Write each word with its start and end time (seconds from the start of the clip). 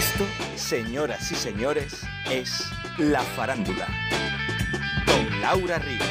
Esto, 0.00 0.24
señoras 0.56 1.30
y 1.30 1.34
señores, 1.34 2.06
es 2.30 2.64
La 2.96 3.20
Farándula. 3.20 3.86
Con 5.04 5.40
Laura 5.42 5.78
Ríos. 5.78 6.02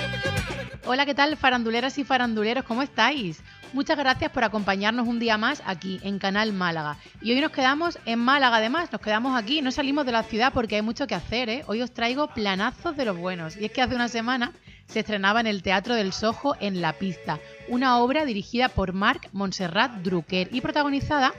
Hola, 0.85 1.07
¿qué 1.07 1.15
tal, 1.15 1.35
faranduleras 1.37 1.97
y 1.97 2.03
faranduleros? 2.03 2.65
¿Cómo 2.65 2.83
estáis? 2.83 3.41
Muchas 3.73 3.97
gracias 3.97 4.29
por 4.29 4.43
acompañarnos 4.43 5.07
un 5.07 5.17
día 5.17 5.39
más 5.39 5.63
aquí 5.65 5.99
en 6.03 6.19
Canal 6.19 6.53
Málaga. 6.53 6.97
Y 7.19 7.31
hoy 7.31 7.41
nos 7.41 7.49
quedamos 7.49 7.97
en 8.05 8.19
Málaga, 8.19 8.57
además, 8.57 8.91
nos 8.91 9.01
quedamos 9.01 9.35
aquí, 9.35 9.63
no 9.63 9.71
salimos 9.71 10.05
de 10.05 10.11
la 10.11 10.21
ciudad 10.21 10.53
porque 10.53 10.75
hay 10.75 10.83
mucho 10.83 11.07
que 11.07 11.15
hacer, 11.15 11.49
¿eh? 11.49 11.63
Hoy 11.65 11.81
os 11.81 11.91
traigo 11.91 12.27
planazos 12.27 12.95
de 12.95 13.05
los 13.05 13.17
buenos. 13.17 13.57
Y 13.57 13.65
es 13.65 13.71
que 13.71 13.81
hace 13.81 13.95
una 13.95 14.07
semana 14.07 14.53
se 14.85 14.99
estrenaba 14.99 15.39
en 15.39 15.47
el 15.47 15.63
Teatro 15.63 15.95
del 15.95 16.13
Sojo 16.13 16.55
en 16.59 16.79
La 16.79 16.93
Pista, 16.93 17.39
una 17.67 17.97
obra 17.97 18.25
dirigida 18.25 18.69
por 18.69 18.93
Marc 18.93 19.29
Montserrat 19.33 20.03
Drucker 20.03 20.49
y 20.51 20.61
protagonizada 20.61 21.33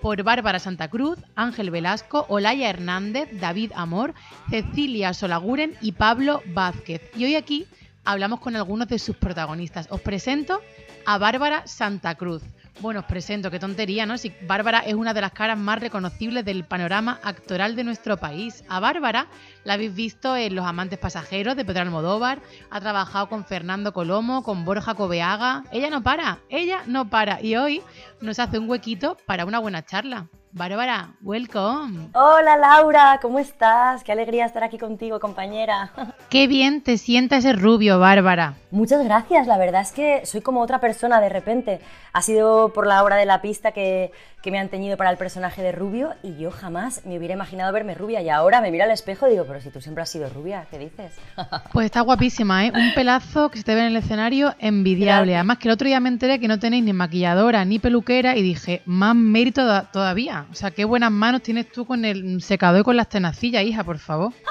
por 0.00 0.22
Bárbara 0.22 0.58
Santa 0.58 0.88
Cruz, 0.88 1.18
Ángel 1.34 1.70
Velasco, 1.70 2.26
Olaya 2.28 2.70
Hernández, 2.70 3.28
David 3.32 3.72
Amor, 3.74 4.14
Cecilia 4.50 5.14
Solaguren 5.14 5.74
y 5.80 5.92
Pablo 5.92 6.42
Vázquez. 6.46 7.02
Y 7.16 7.24
hoy 7.24 7.34
aquí 7.34 7.66
hablamos 8.04 8.40
con 8.40 8.56
algunos 8.56 8.88
de 8.88 8.98
sus 8.98 9.16
protagonistas. 9.16 9.88
Os 9.90 10.00
presento 10.00 10.60
a 11.04 11.18
Bárbara 11.18 11.66
Santa 11.66 12.14
Cruz. 12.14 12.42
Bueno, 12.80 13.00
os 13.00 13.06
presento, 13.06 13.50
qué 13.50 13.58
tontería, 13.58 14.04
¿no? 14.04 14.18
Si 14.18 14.34
Bárbara 14.42 14.80
es 14.80 14.92
una 14.92 15.14
de 15.14 15.22
las 15.22 15.32
caras 15.32 15.56
más 15.56 15.80
reconocibles 15.80 16.44
del 16.44 16.64
panorama 16.64 17.18
actoral 17.22 17.74
de 17.74 17.84
nuestro 17.84 18.18
país. 18.18 18.64
A 18.68 18.80
Bárbara 18.80 19.28
la 19.64 19.74
habéis 19.74 19.94
visto 19.94 20.36
en 20.36 20.54
Los 20.54 20.66
Amantes 20.66 20.98
Pasajeros 20.98 21.56
de 21.56 21.64
Pedro 21.64 21.80
Almodóvar, 21.80 22.42
ha 22.70 22.80
trabajado 22.80 23.30
con 23.30 23.46
Fernando 23.46 23.94
Colomo, 23.94 24.42
con 24.42 24.66
Borja 24.66 24.94
Cobeaga. 24.94 25.64
Ella 25.72 25.88
no 25.88 26.02
para, 26.02 26.40
ella 26.50 26.82
no 26.86 27.08
para. 27.08 27.40
Y 27.40 27.56
hoy 27.56 27.80
nos 28.20 28.38
hace 28.38 28.58
un 28.58 28.68
huequito 28.68 29.16
para 29.24 29.46
una 29.46 29.58
buena 29.58 29.82
charla. 29.82 30.28
Bárbara, 30.60 31.10
welcome. 31.20 32.08
Hola 32.14 32.56
Laura, 32.56 33.18
¿cómo 33.20 33.38
estás? 33.38 34.02
Qué 34.02 34.12
alegría 34.12 34.46
estar 34.46 34.64
aquí 34.64 34.78
contigo, 34.78 35.20
compañera. 35.20 35.90
Qué 36.30 36.46
bien 36.46 36.80
te 36.80 36.96
sienta 36.96 37.36
ese 37.36 37.52
rubio, 37.52 37.98
Bárbara. 37.98 38.54
Muchas 38.70 39.04
gracias, 39.04 39.46
la 39.46 39.58
verdad 39.58 39.82
es 39.82 39.92
que 39.92 40.24
soy 40.24 40.40
como 40.40 40.62
otra 40.62 40.80
persona 40.80 41.20
de 41.20 41.28
repente. 41.28 41.80
Ha 42.14 42.22
sido 42.22 42.72
por 42.72 42.86
la 42.86 43.04
obra 43.04 43.16
de 43.16 43.26
la 43.26 43.42
pista 43.42 43.72
que, 43.72 44.12
que 44.42 44.50
me 44.50 44.58
han 44.58 44.68
teñido 44.70 44.96
para 44.96 45.10
el 45.10 45.18
personaje 45.18 45.60
de 45.62 45.72
rubio 45.72 46.14
y 46.22 46.36
yo 46.38 46.50
jamás 46.50 47.04
me 47.04 47.18
hubiera 47.18 47.34
imaginado 47.34 47.70
verme 47.74 47.94
rubia 47.94 48.22
y 48.22 48.30
ahora 48.30 48.62
me 48.62 48.70
miro 48.70 48.84
al 48.84 48.90
espejo 48.90 49.26
y 49.28 49.32
digo, 49.32 49.44
pero 49.46 49.60
si 49.60 49.68
tú 49.68 49.82
siempre 49.82 50.02
has 50.02 50.08
sido 50.10 50.30
rubia, 50.30 50.66
¿qué 50.70 50.78
dices? 50.78 51.12
Pues 51.74 51.84
está 51.84 52.00
guapísima, 52.00 52.64
¿eh? 52.64 52.72
Un 52.74 52.94
pelazo 52.94 53.50
que 53.50 53.58
se 53.58 53.64
te 53.64 53.74
ve 53.74 53.80
en 53.82 53.86
el 53.88 53.96
escenario 53.96 54.54
envidiable. 54.58 55.34
Además 55.34 55.58
que 55.58 55.68
el 55.68 55.72
otro 55.74 55.86
día 55.86 56.00
me 56.00 56.08
enteré 56.08 56.40
que 56.40 56.48
no 56.48 56.58
tenéis 56.58 56.82
ni 56.84 56.94
maquilladora 56.94 57.62
ni 57.66 57.78
peluquera 57.78 58.34
y 58.36 58.40
dije, 58.42 58.80
más 58.86 59.14
mérito 59.14 59.66
da- 59.66 59.90
todavía. 59.92 60.45
O 60.50 60.54
sea, 60.54 60.70
qué 60.70 60.84
buenas 60.84 61.10
manos 61.10 61.42
tienes 61.42 61.70
tú 61.70 61.86
con 61.86 62.04
el 62.04 62.42
secador 62.42 62.80
y 62.80 62.84
con 62.84 62.96
las 62.96 63.08
tenacillas, 63.08 63.64
hija, 63.64 63.84
por 63.84 63.98
favor. 63.98 64.32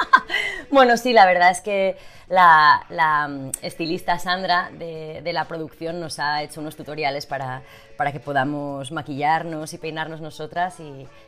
Bueno, 0.71 0.97
sí, 0.97 1.13
la 1.13 1.25
verdad 1.25 1.51
es 1.51 1.61
que 1.61 1.95
la, 2.27 2.85
la, 2.89 3.27
mm, 3.27 3.51
estilista 3.61 4.17
Sandra 4.17 4.71
de, 4.77 5.21
de 5.23 5.33
la 5.33 5.45
producción 5.45 5.99
nos 5.99 6.19
ha 6.19 6.41
hecho 6.43 6.59
unos 6.59 6.75
tutoriales 6.75 7.25
para, 7.25 7.61
para 7.97 8.11
que 8.11 8.19
podamos 8.19 8.91
maquillarnos 8.91 9.73
y 9.73 9.77
peinarnos 9.77 10.21
nosotras 10.21 10.79
y, 10.79 10.83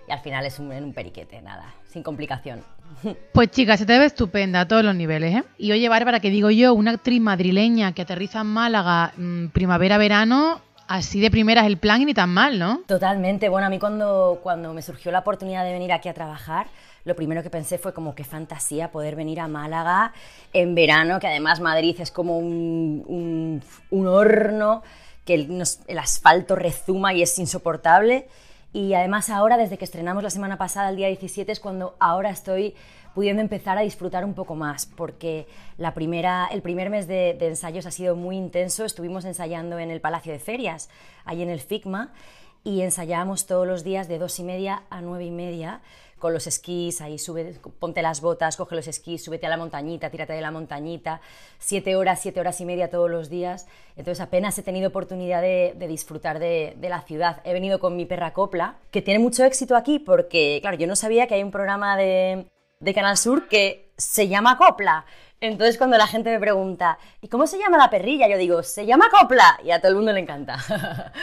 y 0.08 0.12
al 0.12 0.20
final 0.20 0.46
es 0.46 0.60
un, 0.60 0.72
en 0.72 0.84
un 0.84 0.94
periquete, 0.94 1.42
nada, 1.42 1.74
sin 1.88 2.04
complicación. 2.04 2.64
Pues 3.34 3.52
chica, 3.52 3.78
se 3.78 3.86
te 3.86 3.98
ve 4.00 4.06
estupenda 4.06 4.62
a 4.62 4.68
todos 4.68 4.84
los 4.84 4.96
niveles, 4.96 5.36
¿eh? 5.36 5.44
Y 5.58 5.72
oye, 5.72 5.88
Bárbara, 5.88 6.20
que 6.20 6.30
digo 6.30 6.50
yo, 6.50 6.74
una 6.74 6.92
actriz 6.92 7.22
madrileña 7.22 7.92
que 7.92 8.02
aterriza 8.02 8.42
en 8.42 8.48
Málaga 8.48 9.14
mm, 9.16 9.48
primavera-verano, 9.48 10.62
así 10.88 11.20
de 11.20 11.30
primera 11.32 11.62
es 11.62 11.68
el 11.68 11.78
plan 11.78 12.02
y 12.02 12.06
ni 12.06 12.14
tan 12.14 12.30
mal, 12.30 12.58
¿no? 12.60 12.82
Totalmente. 12.88 13.50
Bueno, 13.50 13.68
a 13.68 13.70
mí 13.70 13.80
cuando, 13.80 14.40
cuando 14.44 14.74
me 14.74 14.82
surgió 14.82 15.12
la 15.12 15.20
oportunidad 15.20 15.64
de 15.64 15.72
venir 15.72 15.92
aquí 15.94 16.10
a 16.10 16.14
trabajar, 16.14 16.68
lo 17.06 17.16
primero 17.16 17.42
que 17.44 17.50
pensé 17.50 17.78
fue 17.78 17.94
como 17.94 18.16
qué 18.16 18.24
fantasía 18.24 18.92
poder 18.92 19.16
venir 19.16 19.40
a 19.40 19.48
Málaga 19.48 20.14
en 20.54 20.76
verano, 20.76 21.20
que 21.20 21.28
además 21.28 21.60
Madrid 21.60 21.96
es 22.00 22.12
como 22.12 22.38
un, 22.38 23.62
un- 23.92 24.08
horno, 24.08 24.84
que 25.26 25.34
el 25.36 26.00
asfalto 26.00 26.56
rezuma 26.56 27.14
y 27.14 27.22
es 27.22 27.38
insoportable. 27.40 28.28
Y 28.74 28.94
además 28.94 29.30
ahora, 29.30 29.58
desde 29.58 29.78
que 29.78 29.86
estrenamos 29.86 30.24
la 30.24 30.30
semana 30.30 30.58
pasada, 30.58 30.90
el 30.90 30.98
día 30.98 31.08
17, 31.08 31.52
es 31.52 31.60
cuando 31.60 31.96
ahora 32.00 32.30
estoy 32.30 32.76
pudiendo 33.18 33.42
empezar 33.42 33.80
a 33.80 33.82
disfrutar 33.82 34.24
un 34.24 34.36
poco 34.36 34.54
más, 34.54 34.86
porque 34.86 35.48
la 35.80 35.96
primera, 35.96 36.48
el 36.52 36.62
primer 36.62 36.92
mes 36.92 37.08
de, 37.08 37.34
de 37.34 37.48
ensayos 37.48 37.88
ha 37.88 37.92
sido 37.92 38.16
muy 38.16 38.38
intenso. 38.38 38.86
Estuvimos 38.86 39.26
ensayando 39.26 39.80
en 39.80 39.90
el 39.90 40.02
Palacio 40.02 40.32
de 40.32 40.38
Ferias, 40.38 40.88
ahí 41.26 41.42
en 41.42 41.50
el 41.50 41.60
FICMA, 41.60 42.14
y 42.64 42.82
ensayábamos 42.82 43.48
todos 43.48 43.66
los 43.66 43.84
días 43.84 44.08
de 44.08 44.20
dos 44.20 44.38
y 44.38 44.44
media 44.44 44.84
a 44.92 45.02
nueve 45.02 45.26
y 45.26 45.32
media 45.32 45.82
con 46.20 46.32
los 46.32 46.46
esquís, 46.46 47.02
ahí 47.02 47.18
sube, 47.18 47.56
ponte 47.80 48.04
las 48.04 48.22
botas, 48.22 48.56
coge 48.56 48.76
los 48.76 48.88
esquís, 48.88 49.24
súbete 49.24 49.48
a 49.48 49.50
la 49.50 49.58
montañita, 49.58 50.12
tírate 50.12 50.34
de 50.34 50.42
la 50.42 50.52
montañita, 50.52 51.20
siete 51.58 51.96
horas, 51.96 52.20
siete 52.22 52.40
horas 52.40 52.62
y 52.62 52.66
media 52.66 52.92
todos 52.92 53.10
los 53.10 53.30
días. 53.30 53.68
Entonces 53.96 54.22
apenas 54.22 54.60
he 54.60 54.64
tenido 54.64 54.90
oportunidad 54.90 55.42
de, 55.42 55.74
de 55.76 55.88
disfrutar 55.88 56.38
de, 56.38 56.76
de 56.80 56.90
la 56.90 57.02
ciudad. 57.02 57.42
He 57.46 57.54
venido 57.54 57.80
con 57.80 57.96
mi 57.96 58.06
perra 58.06 58.34
Copla, 58.34 58.78
que 58.92 59.02
tiene 59.02 59.20
mucho 59.20 59.44
éxito 59.44 59.76
aquí 59.76 59.98
porque, 59.98 60.60
claro, 60.62 60.78
yo 60.78 60.86
no 60.86 60.96
sabía 60.96 61.26
que 61.26 61.34
hay 61.34 61.42
un 61.42 61.52
programa 61.52 61.98
de, 61.98 62.46
de 62.80 62.94
Canal 62.94 63.18
Sur 63.18 63.48
que 63.48 63.92
se 63.98 64.28
llama 64.28 64.58
Copla. 64.58 65.06
Entonces 65.40 65.78
cuando 65.78 65.98
la 65.98 66.08
gente 66.08 66.32
me 66.32 66.40
pregunta, 66.40 66.98
¿y 67.22 67.28
cómo 67.28 67.48
se 67.48 67.58
llama 67.58 67.78
la 67.78 67.90
perrilla? 67.90 68.28
Yo 68.28 68.38
digo, 68.38 68.64
se 68.64 68.86
llama 68.86 69.10
Copla. 69.10 69.60
Y 69.64 69.72
a 69.72 69.80
todo 69.80 69.90
el 69.90 69.98
mundo 69.98 70.14
le 70.14 70.20
encanta. 70.20 70.58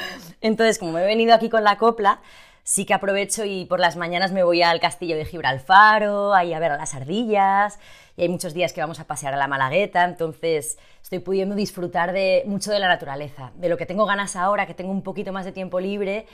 Entonces, 0.40 0.78
como 0.78 0.92
me 0.92 1.02
he 1.02 1.06
venido 1.06 1.34
aquí 1.34 1.48
con 1.48 1.64
la 1.64 1.78
Copla, 1.78 2.20
sí 2.62 2.86
que 2.86 2.94
aprovecho 2.94 3.44
y 3.44 3.66
por 3.66 3.80
las 3.80 3.96
mañanas 3.96 4.32
me 4.32 4.42
voy 4.42 4.62
al 4.62 4.80
castillo 4.80 5.16
de 5.16 5.24
Gibralfaro, 5.24 6.32
ahí 6.34 6.54
a 6.54 6.58
ver 6.58 6.72
a 6.72 6.76
las 6.76 6.94
ardillas, 6.94 7.78
y 8.16 8.22
hay 8.22 8.28
muchos 8.28 8.54
días 8.54 8.72
que 8.72 8.80
vamos 8.80 9.00
a 9.00 9.06
pasear 9.06 9.34
a 9.34 9.36
la 9.36 9.48
Malagueta, 9.48 10.04
entonces 10.04 10.78
estoy 11.02 11.18
pudiendo 11.18 11.54
disfrutar 11.54 12.12
de 12.12 12.44
mucho 12.46 12.70
de 12.70 12.78
la 12.78 12.88
naturaleza. 12.88 13.52
De 13.56 13.68
lo 13.68 13.76
que 13.76 13.86
tengo 13.86 14.06
ganas 14.06 14.36
ahora, 14.36 14.66
que 14.66 14.74
tengo 14.74 14.92
un 14.92 15.02
poquito 15.02 15.32
más 15.32 15.44
de 15.44 15.52
tiempo 15.52 15.80
libre, 15.80 16.26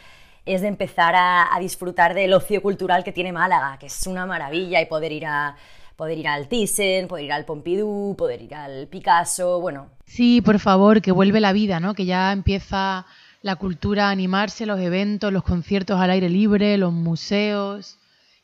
es 0.46 0.62
de 0.62 0.68
empezar 0.68 1.14
a, 1.14 1.54
a 1.54 1.58
disfrutar 1.60 2.14
del 2.14 2.32
ocio 2.32 2.62
cultural 2.62 3.04
que 3.04 3.12
tiene 3.12 3.32
Málaga, 3.32 3.78
que 3.78 3.86
es 3.86 4.06
una 4.06 4.26
maravilla, 4.26 4.80
y 4.80 4.86
poder 4.86 5.12
ir 5.12 5.26
a 5.26 5.56
poder 5.96 6.16
ir 6.16 6.28
al 6.28 6.48
Thyssen, 6.48 7.08
poder 7.08 7.26
ir 7.26 7.32
al 7.32 7.44
Pompidou, 7.44 8.16
poder 8.16 8.40
ir 8.40 8.54
al 8.54 8.86
Picasso, 8.86 9.60
bueno, 9.60 9.90
Sí, 10.10 10.40
por 10.40 10.58
favor, 10.58 11.02
que 11.02 11.12
vuelve 11.12 11.38
la 11.38 11.52
vida, 11.52 11.78
¿no? 11.78 11.94
Que 11.94 12.04
ya 12.04 12.32
empieza 12.32 13.06
la 13.42 13.54
cultura 13.54 14.08
a 14.08 14.10
animarse, 14.10 14.66
los 14.66 14.80
eventos, 14.80 15.32
los 15.32 15.44
conciertos 15.44 16.00
al 16.00 16.10
aire 16.10 16.28
libre, 16.28 16.76
los 16.78 16.92
museos. 16.92 17.96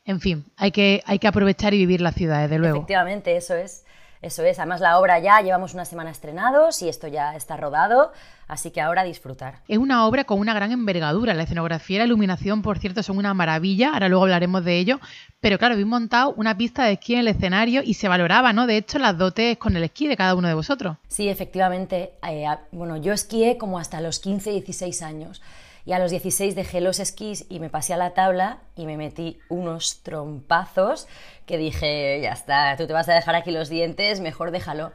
En 0.05 0.21
fin, 0.21 0.45
hay 0.55 0.71
que, 0.71 1.03
hay 1.05 1.19
que 1.19 1.27
aprovechar 1.27 1.73
y 1.73 1.79
vivir 1.79 1.99
la 1.99 2.13
ciudad, 2.13 2.41
desde 2.43 2.57
luego. 2.57 2.77
Efectivamente, 2.77 3.35
eso 3.35 3.53
es. 3.53 3.83
Eso 4.27 4.43
es. 4.43 4.59
Además, 4.59 4.81
la 4.81 4.99
obra 4.99 5.19
ya 5.19 5.39
llevamos 5.41 5.73
una 5.73 5.85
semana 5.85 6.11
estrenados 6.11 6.81
y 6.81 6.89
esto 6.89 7.07
ya 7.07 7.33
está 7.33 7.55
rodado, 7.55 8.11
así 8.49 8.71
que 8.71 8.81
ahora 8.81 9.03
a 9.03 9.05
disfrutar. 9.05 9.61
Es 9.69 9.77
una 9.77 10.05
obra 10.05 10.25
con 10.25 10.37
una 10.39 10.53
gran 10.53 10.73
envergadura. 10.73 11.33
La 11.33 11.43
escenografía 11.43 11.95
y 11.95 11.99
la 11.99 12.05
iluminación, 12.05 12.61
por 12.61 12.77
cierto, 12.77 13.01
son 13.03 13.17
una 13.17 13.33
maravilla. 13.33 13.93
Ahora 13.93 14.09
luego 14.09 14.25
hablaremos 14.25 14.65
de 14.65 14.79
ello. 14.79 14.99
Pero 15.39 15.57
claro, 15.57 15.75
habéis 15.75 15.87
montado 15.87 16.33
una 16.35 16.57
pista 16.57 16.83
de 16.83 16.93
esquí 16.93 17.13
en 17.13 17.21
el 17.21 17.29
escenario 17.29 17.81
y 17.85 17.93
se 17.93 18.09
valoraba, 18.09 18.51
¿no? 18.51 18.67
De 18.67 18.75
hecho, 18.75 18.99
las 18.99 19.17
dotes 19.17 19.57
con 19.57 19.77
el 19.77 19.83
esquí 19.83 20.07
de 20.07 20.17
cada 20.17 20.35
uno 20.35 20.49
de 20.49 20.55
vosotros. 20.55 20.97
Sí, 21.07 21.29
efectivamente. 21.29 22.11
eh, 22.27 22.45
bueno, 22.73 22.97
yo 22.97 23.13
esquié 23.13 23.57
como 23.57 23.79
hasta 23.79 24.01
los 24.01 24.19
15, 24.19 24.51
16 24.51 25.01
años. 25.03 25.41
Y 25.87 25.93
a 25.93 25.99
los 25.99 26.11
16 26.11 26.53
dejé 26.53 26.81
los 26.81 26.99
esquís 26.99 27.45
y 27.47 27.61
me 27.61 27.69
pasé 27.69 27.93
a 27.93 27.97
la 27.97 28.09
tabla 28.09 28.57
y 28.75 28.85
me 28.85 28.97
metí 28.97 29.39
unos 29.47 30.03
trompazos 30.03 31.07
que 31.45 31.57
dije, 31.57 32.19
ya 32.21 32.33
está, 32.33 32.75
tú 32.75 32.87
te 32.87 32.91
vas 32.91 33.07
a 33.07 33.13
dejar 33.13 33.35
aquí 33.35 33.51
los 33.51 33.69
dientes, 33.69 34.19
mejor 34.19 34.51
déjalo. 34.51 34.91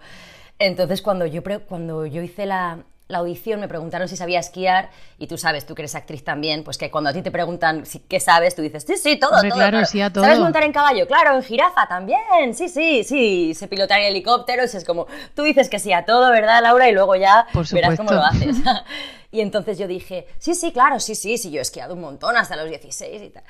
Entonces 0.59 1.01
cuando 1.01 1.25
yo, 1.25 1.43
cuando 1.67 2.05
yo 2.05 2.21
hice 2.21 2.45
la, 2.45 2.85
la 3.09 3.19
audición 3.19 3.61
me 3.61 3.69
preguntaron 3.69 4.09
si 4.09 4.17
sabía 4.17 4.41
esquiar 4.41 4.91
y 5.19 5.27
tú 5.27 5.37
sabes, 5.37 5.67
tú 5.67 5.75
que 5.75 5.83
eres 5.83 5.95
actriz 5.95 6.25
también, 6.25 6.65
pues 6.65 6.79
que 6.79 6.91
cuando 6.91 7.11
a 7.11 7.13
ti 7.13 7.23
te 7.23 7.31
preguntan 7.31 7.85
si, 7.85 8.01
qué 8.01 8.21
sabes, 8.21 8.55
tú 8.55 8.63
dices, 8.63 8.85
sí, 8.87 8.97
sí, 8.97 9.17
todo, 9.17 9.33
Hombre, 9.33 9.51
todo, 9.51 9.59
claro, 9.59 9.85
sí 9.85 10.01
a 10.01 10.13
todo. 10.13 10.25
¿Sabes 10.25 10.41
montar 10.41 10.65
en 10.65 10.73
caballo? 10.73 11.07
Claro, 11.07 11.37
en 11.37 11.43
jirafa 11.43 11.87
también, 11.87 12.55
sí, 12.55 12.69
sí, 12.69 13.05
sí, 13.05 13.55
sé 13.55 13.69
pilotar 13.69 14.01
en 14.01 14.07
helicópteros, 14.07 14.75
es 14.75 14.85
como, 14.85 15.07
tú 15.35 15.43
dices 15.43 15.69
que 15.69 15.79
sí 15.79 15.93
a 15.93 16.05
todo, 16.05 16.31
¿verdad, 16.31 16.63
Laura? 16.63 16.89
Y 16.89 16.93
luego 16.93 17.17
ya 17.17 17.47
verás 17.73 17.97
cómo 17.97 18.13
lo 18.13 18.23
haces. 18.23 18.57
y 19.31 19.41
entonces 19.41 19.79
yo 19.79 19.87
dije, 19.87 20.27
sí, 20.39 20.55
sí, 20.55 20.73
claro, 20.73 20.99
sí, 20.99 21.15
sí, 21.15 21.39
sí, 21.39 21.51
yo 21.51 21.59
he 21.59 21.63
esquiado 21.63 21.95
un 21.95 22.01
montón 22.01 22.37
hasta 22.37 22.57
los 22.57 22.69
16 22.69 23.23
y 23.23 23.31
tal. 23.31 23.45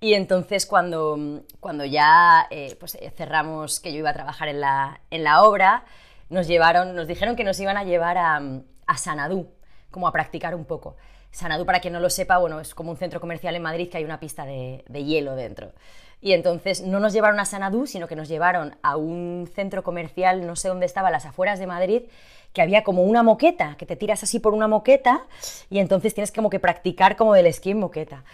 Y 0.00 0.14
entonces 0.14 0.66
cuando, 0.66 1.44
cuando 1.60 1.84
ya 1.84 2.46
eh, 2.50 2.76
pues, 2.78 2.96
eh, 2.96 3.10
cerramos 3.16 3.80
que 3.80 3.92
yo 3.92 4.00
iba 4.00 4.10
a 4.10 4.12
trabajar 4.12 4.48
en 4.48 4.60
la, 4.60 5.00
en 5.10 5.24
la 5.24 5.44
obra, 5.44 5.84
nos 6.28 6.46
llevaron, 6.46 6.94
nos 6.94 7.06
dijeron 7.06 7.36
que 7.36 7.44
nos 7.44 7.58
iban 7.60 7.76
a 7.76 7.84
llevar 7.84 8.18
a, 8.18 8.42
a 8.86 8.96
Sanadú, 8.96 9.48
como 9.90 10.08
a 10.08 10.12
practicar 10.12 10.54
un 10.54 10.64
poco. 10.64 10.96
Sanadú, 11.30 11.66
para 11.66 11.80
quien 11.80 11.92
no 11.92 12.00
lo 12.00 12.10
sepa, 12.10 12.38
bueno, 12.38 12.60
es 12.60 12.74
como 12.74 12.90
un 12.90 12.96
centro 12.96 13.20
comercial 13.20 13.56
en 13.56 13.62
Madrid 13.62 13.88
que 13.90 13.98
hay 13.98 14.04
una 14.04 14.20
pista 14.20 14.44
de, 14.46 14.84
de 14.88 15.04
hielo 15.04 15.34
dentro. 15.34 15.72
Y 16.20 16.32
entonces 16.32 16.80
no 16.80 17.00
nos 17.00 17.12
llevaron 17.12 17.38
a 17.40 17.44
Sanadú, 17.44 17.86
sino 17.86 18.06
que 18.08 18.16
nos 18.16 18.28
llevaron 18.28 18.76
a 18.82 18.96
un 18.96 19.50
centro 19.52 19.82
comercial, 19.82 20.46
no 20.46 20.56
sé 20.56 20.68
dónde 20.68 20.86
estaba, 20.86 21.08
a 21.08 21.10
las 21.10 21.26
afueras 21.26 21.58
de 21.58 21.66
Madrid, 21.66 22.02
que 22.54 22.62
había 22.62 22.84
como 22.84 23.02
una 23.02 23.22
moqueta, 23.22 23.76
que 23.76 23.84
te 23.84 23.96
tiras 23.96 24.22
así 24.22 24.38
por 24.38 24.54
una 24.54 24.68
moqueta 24.68 25.24
y 25.68 25.80
entonces 25.80 26.14
tienes 26.14 26.32
como 26.32 26.48
que 26.48 26.60
practicar 26.60 27.16
como 27.16 27.34
del 27.34 27.46
esquí 27.46 27.72
en 27.72 27.80
moqueta. 27.80 28.24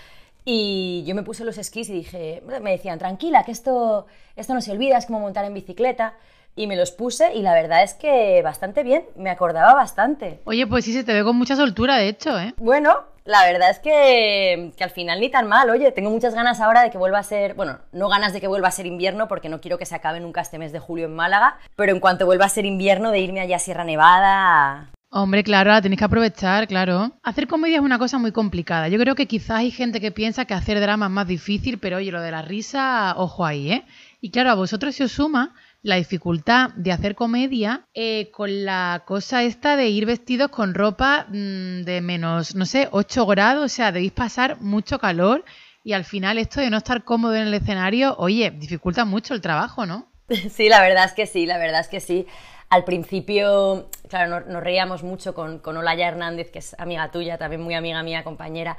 Y 0.44 1.02
yo 1.06 1.14
me 1.14 1.22
puse 1.22 1.42
los 1.42 1.58
esquís 1.58 1.88
y 1.88 1.94
dije, 1.94 2.42
me 2.62 2.70
decían, 2.70 2.98
tranquila, 2.98 3.44
que 3.44 3.52
esto, 3.52 4.06
esto 4.36 4.54
no 4.54 4.60
se 4.60 4.72
olvida, 4.72 4.98
es 4.98 5.06
como 5.06 5.20
montar 5.20 5.44
en 5.44 5.54
bicicleta. 5.54 6.14
Y 6.60 6.66
me 6.66 6.76
los 6.76 6.90
puse 6.90 7.34
y 7.34 7.40
la 7.40 7.54
verdad 7.54 7.82
es 7.82 7.94
que 7.94 8.42
bastante 8.42 8.82
bien, 8.82 9.02
me 9.16 9.30
acordaba 9.30 9.72
bastante. 9.72 10.42
Oye, 10.44 10.66
pues 10.66 10.84
sí, 10.84 10.92
se 10.92 11.04
te 11.04 11.14
ve 11.14 11.24
con 11.24 11.34
mucha 11.34 11.56
soltura, 11.56 11.96
de 11.96 12.08
hecho, 12.08 12.38
¿eh? 12.38 12.52
Bueno, 12.58 12.98
la 13.24 13.46
verdad 13.46 13.70
es 13.70 13.78
que, 13.78 14.70
que, 14.76 14.84
al 14.84 14.90
final 14.90 15.20
ni 15.20 15.30
tan 15.30 15.48
mal. 15.48 15.70
Oye, 15.70 15.90
tengo 15.90 16.10
muchas 16.10 16.34
ganas 16.34 16.60
ahora 16.60 16.82
de 16.82 16.90
que 16.90 16.98
vuelva 16.98 17.18
a 17.18 17.22
ser, 17.22 17.54
bueno, 17.54 17.78
no 17.92 18.10
ganas 18.10 18.34
de 18.34 18.42
que 18.42 18.46
vuelva 18.46 18.68
a 18.68 18.72
ser 18.72 18.84
invierno 18.84 19.26
porque 19.26 19.48
no 19.48 19.62
quiero 19.62 19.78
que 19.78 19.86
se 19.86 19.94
acabe 19.94 20.20
nunca 20.20 20.42
este 20.42 20.58
mes 20.58 20.70
de 20.70 20.80
julio 20.80 21.06
en 21.06 21.16
Málaga, 21.16 21.56
pero 21.76 21.92
en 21.92 22.00
cuanto 22.00 22.26
vuelva 22.26 22.44
a 22.44 22.50
ser 22.50 22.66
invierno 22.66 23.10
de 23.10 23.20
irme 23.20 23.40
allá 23.40 23.56
a 23.56 23.60
Sierra 23.60 23.84
Nevada. 23.84 24.90
Hombre, 25.12 25.42
claro, 25.42 25.70
la 25.70 25.80
tenéis 25.80 25.98
que 25.98 26.04
aprovechar, 26.04 26.68
claro. 26.68 27.12
Hacer 27.22 27.48
comedia 27.48 27.76
es 27.76 27.82
una 27.82 27.98
cosa 27.98 28.18
muy 28.18 28.32
complicada. 28.32 28.88
Yo 28.88 28.98
creo 28.98 29.14
que 29.14 29.26
quizás 29.26 29.58
hay 29.58 29.70
gente 29.70 29.98
que 29.98 30.12
piensa 30.12 30.44
que 30.44 30.54
hacer 30.54 30.78
drama 30.78 31.06
es 31.06 31.12
más 31.12 31.26
difícil, 31.26 31.78
pero 31.78 31.96
oye, 31.96 32.12
lo 32.12 32.20
de 32.20 32.30
la 32.30 32.42
risa, 32.42 33.14
ojo 33.16 33.46
ahí, 33.46 33.72
¿eh? 33.72 33.84
Y 34.20 34.30
claro, 34.30 34.50
a 34.50 34.54
vosotros 34.54 34.94
se 34.94 35.04
os 35.04 35.12
suma 35.12 35.54
la 35.82 35.96
dificultad 35.96 36.70
de 36.76 36.92
hacer 36.92 37.14
comedia 37.14 37.86
eh, 37.94 38.30
con 38.32 38.64
la 38.64 39.02
cosa 39.06 39.42
esta 39.42 39.76
de 39.76 39.88
ir 39.88 40.06
vestidos 40.06 40.50
con 40.50 40.74
ropa 40.74 41.26
mm, 41.28 41.82
de 41.82 42.00
menos, 42.02 42.54
no 42.54 42.66
sé, 42.66 42.88
8 42.90 43.26
grados, 43.26 43.64
o 43.64 43.74
sea, 43.74 43.92
debéis 43.92 44.12
pasar 44.12 44.60
mucho 44.60 44.98
calor 44.98 45.44
y 45.82 45.94
al 45.94 46.04
final 46.04 46.38
esto 46.38 46.60
de 46.60 46.70
no 46.70 46.76
estar 46.76 47.04
cómodo 47.04 47.34
en 47.34 47.48
el 47.48 47.54
escenario, 47.54 48.14
oye, 48.18 48.50
dificulta 48.50 49.04
mucho 49.04 49.34
el 49.34 49.40
trabajo, 49.40 49.86
¿no? 49.86 50.10
Sí, 50.50 50.68
la 50.68 50.80
verdad 50.80 51.06
es 51.06 51.12
que 51.12 51.26
sí, 51.26 51.46
la 51.46 51.58
verdad 51.58 51.80
es 51.80 51.88
que 51.88 52.00
sí. 52.00 52.26
Al 52.68 52.84
principio, 52.84 53.88
claro, 54.08 54.40
nos, 54.46 54.62
reíamos 54.62 55.02
mucho 55.02 55.34
con, 55.34 55.58
con 55.58 55.76
Olaya 55.76 56.06
Hernández, 56.06 56.52
que 56.52 56.60
es 56.60 56.78
amiga 56.78 57.10
tuya, 57.10 57.36
también 57.36 57.62
muy 57.62 57.74
amiga 57.74 58.02
mía, 58.04 58.22
compañera, 58.22 58.76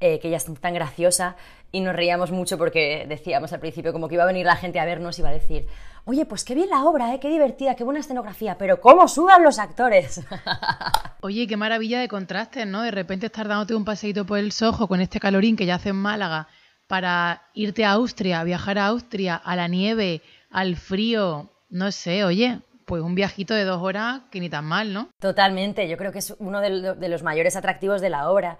eh, 0.00 0.18
que 0.18 0.28
ella 0.28 0.38
es 0.38 0.46
tan 0.60 0.74
graciosa, 0.74 1.36
y 1.72 1.80
nos 1.80 1.94
reíamos 1.94 2.32
mucho 2.32 2.58
porque 2.58 3.06
decíamos 3.08 3.52
al 3.52 3.60
principio 3.60 3.92
como 3.92 4.08
que 4.08 4.14
iba 4.14 4.24
a 4.24 4.26
venir 4.26 4.46
la 4.46 4.56
gente 4.56 4.80
a 4.80 4.84
vernos 4.84 5.18
y 5.18 5.22
iba 5.22 5.28
a 5.28 5.32
decir, 5.32 5.66
oye, 6.04 6.26
pues 6.26 6.44
qué 6.44 6.54
bien 6.54 6.70
la 6.70 6.84
obra, 6.84 7.14
¿eh? 7.14 7.20
qué 7.20 7.28
divertida, 7.28 7.76
qué 7.76 7.84
buena 7.84 8.00
escenografía, 8.00 8.58
pero 8.58 8.80
¿cómo 8.80 9.06
sudan 9.06 9.44
los 9.44 9.58
actores? 9.58 10.22
Oye, 11.22 11.46
qué 11.46 11.56
maravilla 11.56 12.00
de 12.00 12.08
contrastes, 12.08 12.66
¿no? 12.66 12.82
De 12.82 12.90
repente 12.90 13.26
estar 13.26 13.46
dándote 13.46 13.74
un 13.74 13.84
paseito 13.84 14.24
por 14.24 14.38
el 14.38 14.52
Sojo 14.52 14.88
con 14.88 15.02
este 15.02 15.20
calorín 15.20 15.54
que 15.54 15.66
ya 15.66 15.74
hace 15.74 15.90
en 15.90 15.96
Málaga 15.96 16.48
para 16.86 17.42
irte 17.54 17.84
a 17.84 17.92
Austria, 17.92 18.42
viajar 18.42 18.78
a 18.78 18.86
Austria, 18.86 19.36
a 19.36 19.54
la 19.54 19.68
nieve, 19.68 20.22
al 20.50 20.76
frío, 20.76 21.50
no 21.68 21.92
sé, 21.92 22.24
oye, 22.24 22.60
pues 22.84 23.02
un 23.02 23.14
viajito 23.14 23.54
de 23.54 23.64
dos 23.64 23.80
horas 23.80 24.22
que 24.32 24.40
ni 24.40 24.50
tan 24.50 24.64
mal, 24.64 24.92
¿no? 24.92 25.10
Totalmente, 25.20 25.88
yo 25.88 25.96
creo 25.96 26.10
que 26.10 26.18
es 26.18 26.34
uno 26.40 26.60
de, 26.60 27.08
los 27.08 27.22
mayores 27.22 27.54
atractivos 27.54 28.00
de 28.00 28.10
la 28.10 28.28
obra 28.30 28.58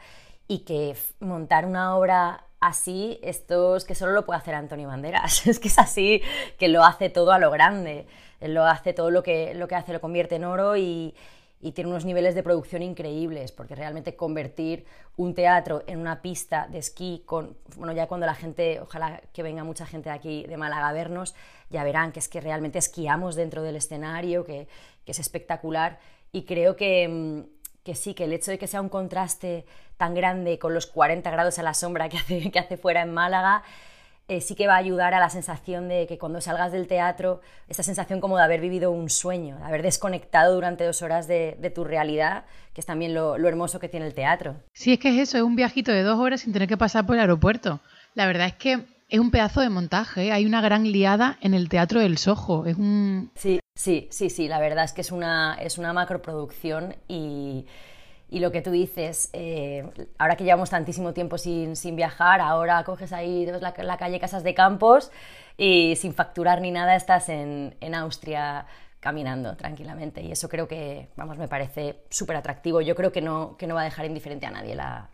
y 0.51 0.65
que 0.65 0.97
montar 1.21 1.65
una 1.65 1.97
obra 1.97 2.43
así, 2.59 3.21
esto 3.23 3.77
es 3.77 3.85
que 3.85 3.95
solo 3.95 4.11
lo 4.11 4.27
puede 4.27 4.41
hacer 4.41 4.57
Antonio 4.57 4.89
Banderas, 4.89 5.47
es 5.47 5.61
que 5.61 5.69
es 5.69 5.79
así, 5.79 6.23
que 6.59 6.67
lo 6.67 6.85
hace 6.85 7.09
todo 7.09 7.31
a 7.31 7.39
lo 7.39 7.53
grande, 7.53 8.09
lo 8.41 8.65
hace 8.65 8.93
todo 8.93 9.13
lo 9.13 9.23
que, 9.23 9.55
lo 9.55 9.69
que 9.69 9.77
hace, 9.77 9.93
lo 9.93 10.01
convierte 10.01 10.35
en 10.35 10.45
oro 10.45 10.77
y, 10.77 11.15
tiene 11.75 11.91
unos 11.91 12.07
niveles 12.07 12.35
de 12.35 12.43
producción 12.43 12.83
increíbles, 12.83 13.53
porque 13.53 13.75
realmente 13.75 14.17
convertir 14.17 14.87
un 15.17 15.35
teatro 15.35 15.85
en 15.87 16.01
una 16.01 16.23
pista 16.23 16.67
de 16.69 16.79
esquí, 16.79 17.23
con, 17.27 17.57
bueno, 17.77 17.93
ya 17.93 18.09
cuando 18.09 18.27
la 18.27 18.35
gente, 18.35 18.81
ojalá 18.81 19.21
que 19.35 19.43
venga 19.43 19.63
mucha 19.63 19.85
gente 19.85 20.09
de 20.09 20.15
aquí 20.15 20.47
de 20.47 20.57
Málaga 20.57 20.89
a 20.89 20.93
vernos, 20.95 21.35
ya 21.69 21.85
verán 21.85 22.13
que 22.13 22.19
es 22.19 22.29
que 22.29 22.41
realmente 22.41 22.79
esquiamos 22.79 23.37
dentro 23.37 23.63
del 23.63 23.77
escenario, 23.77 24.43
que, 24.45 24.67
es 25.07 25.19
espectacular, 25.19 25.99
y 26.33 26.45
creo 26.45 26.77
que, 26.77 27.07
mm, 27.09 27.83
que, 27.85 27.95
sí, 27.95 28.15
que 28.15 28.25
el 28.25 28.33
hecho 28.33 28.53
de 28.53 28.59
que 28.59 28.67
sea 28.67 28.81
un 28.81 28.89
contraste 28.89 29.67
tan 30.01 30.15
grande 30.15 30.59
con 30.59 30.73
los 30.73 30.87
40 30.87 31.31
grados 31.31 31.59
a 31.59 31.63
la 31.63 31.75
sombra 31.75 32.09
que 32.09 32.17
hace, 32.17 32.51
que 32.51 32.59
hace 32.59 32.79
fuera 32.79 33.03
en 33.03 33.13
Málaga, 33.13 33.63
eh, 34.29 34.41
sí 34.41 34.55
que 34.55 34.67
va 34.67 34.77
a 34.77 34.79
ayudar 34.79 35.13
a 35.13 35.21
la 35.21 35.29
sensación 35.29 35.89
de 35.89 36.07
que 36.07 36.17
cuando 36.17 36.41
salgas 36.41 36.73
del 36.73 36.87
teatro, 36.87 37.43
esa 37.69 37.83
sensación 37.83 38.19
como 38.19 38.39
de 38.39 38.45
haber 38.45 38.63
vivido 38.63 38.93
un 38.93 39.11
sueño, 39.11 39.59
de 39.59 39.65
haber 39.65 39.83
desconectado 39.83 40.55
durante 40.55 40.85
dos 40.85 41.03
horas 41.03 41.29
de, 41.29 41.73
tu 41.75 41.85
realidad, 41.85 42.45
que 42.73 42.81
es 42.81 42.87
también 42.87 43.13
lo, 43.13 43.37
hermoso 43.37 43.79
que 43.79 43.91
tiene 43.91 44.07
el 44.07 44.15
teatro. 44.15 44.57
Sí, 44.73 44.95
es 44.95 44.99
que 44.99 45.11
es 45.11 45.19
eso, 45.19 45.37
es 45.37 45.43
un 45.43 45.55
viajito 45.55 45.93
de 45.93 46.03
dos 46.03 46.19
horas 46.19 46.41
sin 46.41 46.55
tener 46.55 46.67
que 46.67 46.79
pasar 46.79 47.05
por 47.05 47.17
el 47.17 47.21
aeropuerto. 47.21 47.81
La 48.15 48.27
verdad 48.27 48.47
es 48.47 48.55
que 48.55 48.87
es 49.11 49.21
un 49.21 49.31
pedazo 49.31 49.61
de 49.61 49.69
montaje, 49.69 50.29
¿eh? 50.29 50.33
hay 50.33 50.47
una 50.47 50.63
gran 50.63 50.91
liada 50.91 51.37
en 51.43 51.53
el 51.53 51.69
Teatro 51.69 52.01
del 52.01 52.17
Sojo. 52.17 52.65
Es 52.65 52.77
un... 52.79 53.33
Sí, 53.35 53.61
sí, 53.75 54.09
sí, 54.11 54.31
sí, 54.31 54.49
la 54.49 54.61
verdad 54.61 54.85
es 54.85 54.93
que 54.93 55.03
es 55.03 55.13
una, 55.13 55.59
es 55.61 55.77
una 55.77 55.93
macroproducción 55.93 56.95
y 57.07 57.67
y 58.31 58.39
lo 58.39 58.53
que 58.53 58.63
tú 58.63 58.71
dices, 58.71 59.29
eh, 59.33 59.85
ahora 60.17 60.37
que 60.37 60.45
llevamos 60.45 60.71
tantísimo 60.71 61.13
tiempo 61.13 61.37
sin, 61.37 61.75
sin 61.75 61.97
viajar, 61.97 62.41
ahora 62.41 62.85
coges 62.85 63.13
ahí 63.13 63.45
la, 63.47 63.75
la, 63.77 63.97
calle 63.97 64.21
Casas 64.21 64.45
de 64.45 64.55
Campos 64.55 65.11
y 65.57 65.97
sin 65.97 66.15
facturar 66.15 66.61
ni 66.61 66.71
nada 66.71 66.95
estás 66.95 67.29
en, 67.29 67.77
en 67.81 67.95
Austria 67.95 68.67
caminando 69.01 69.57
tranquilamente. 69.57 70.23
Y 70.23 70.31
eso 70.31 70.49
creo 70.49 70.69
que, 70.69 71.09
vamos, 71.17 71.39
me 71.39 71.49
parece 71.49 72.05
súper 72.09 72.37
atractivo. 72.37 72.81
Yo 72.81 72.95
creo 72.95 73.11
que 73.11 73.21
no, 73.21 73.57
que 73.57 73.67
no 73.67 73.75
va 73.75 73.81
a 73.81 73.85
dejar 73.85 74.07
indiferente 74.07 74.47
a 74.47 74.51
nadie 74.53 74.77
la, 74.77 75.09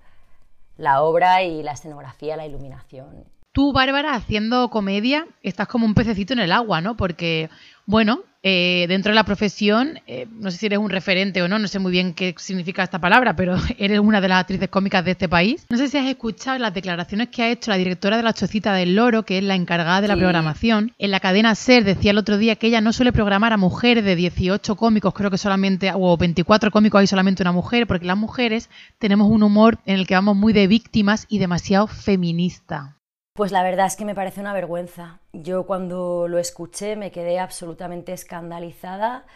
la 0.77 1.03
obra 1.03 1.43
y 1.43 1.63
la 1.63 1.73
escenografía, 1.73 2.37
la 2.37 2.47
iluminación. 2.47 3.25
Tú, 3.53 3.73
Bárbara, 3.73 4.15
haciendo 4.15 4.69
comedia, 4.69 5.27
estás 5.43 5.69
como 5.69 5.87
un 5.87 5.95
pececito 5.95 6.35
en 6.35 6.41
el 6.41 6.53
agua, 6.53 6.83
¿no? 6.83 6.99
Porque, 6.99 7.49
bueno, 7.87 8.21
eh, 8.43 8.87
dentro 8.89 9.11
de 9.11 9.17
la 9.17 9.25
profesión, 9.25 10.01
eh, 10.07 10.27
no 10.31 10.51
sé 10.51 10.59
si 10.59 10.67
eres 10.67 10.79
un 10.79 10.91
referente 10.91 11.43
o 11.43 11.49
no, 11.49 11.59
no 11.59 11.67
sé 11.67 11.79
muy 11.79 11.91
bien 11.91 12.15
qué 12.15 12.35
significa 12.37 12.83
esta 12.83 13.01
palabra, 13.01 13.35
pero 13.35 13.57
eres 13.79 14.01
una 14.01 14.21
de 14.21 14.29
las 14.29 14.41
actrices 14.41 14.69
cómicas 14.69 15.05
de 15.05 15.13
este 15.13 15.29
país. 15.29 15.67
No 15.69 15.77
sé 15.77 15.89
si 15.89 15.97
has 15.99 16.07
escuchado 16.07 16.59
las 16.59 16.75
declaraciones 16.75 17.29
que 17.29 17.43
ha 17.43 17.51
hecho 17.51 17.71
la 17.71 17.77
directora 17.77 18.17
de 18.17 18.23
la 18.23 18.33
Chocita 18.33 18.73
del 18.73 18.95
Loro, 18.95 19.25
que 19.25 19.39
es 19.39 19.45
la 19.45 19.55
encargada 19.55 20.01
de 20.01 20.09
la 20.09 20.17
programación. 20.17 20.93
En 20.99 21.11
la 21.11 21.21
cadena 21.21 21.55
SER 21.55 21.85
decía 21.85 22.11
el 22.11 22.19
otro 22.19 22.39
día 22.39 22.57
que 22.57 22.67
ella 22.69 22.81
no 22.81 22.93
suele 22.93 23.13
programar 23.13 23.53
a 23.53 23.57
mujeres 23.57 24.05
de 24.05 24.17
18 24.17 24.77
cómicos, 24.77 25.15
creo 25.15 25.31
que 25.31 25.39
solamente, 25.39 25.91
o 25.95 26.17
24 26.17 26.71
cómicos 26.71 27.01
hay 27.01 27.07
solamente 27.07 27.43
una 27.43 27.53
mujer, 27.53 27.87
porque 27.87 28.07
las 28.07 28.17
mujeres 28.17 28.69
tenemos 28.99 29.29
un 29.29 29.43
humor 29.43 29.79
en 29.87 29.97
el 29.97 30.07
que 30.07 30.15
vamos 30.15 30.37
muy 30.37 30.53
de 30.53 30.67
víctimas 30.67 31.27
y 31.29 31.39
demasiado 31.39 31.87
feminista. 31.87 32.97
Pues 33.37 33.53
la 33.53 33.63
verdad 33.63 33.85
es 33.85 33.97
que 33.97 34.07
me 34.07 34.15
parece 34.15 34.41
una 34.41 34.55
vergüenza. 34.55 35.21
Yo 35.35 35.67
cuando 35.67 36.27
lo 36.27 36.39
escuché 36.39 36.97
me 36.97 37.13
quedé 37.13 37.39
absolutamente 37.39 38.15
escandalizada. 38.15 39.27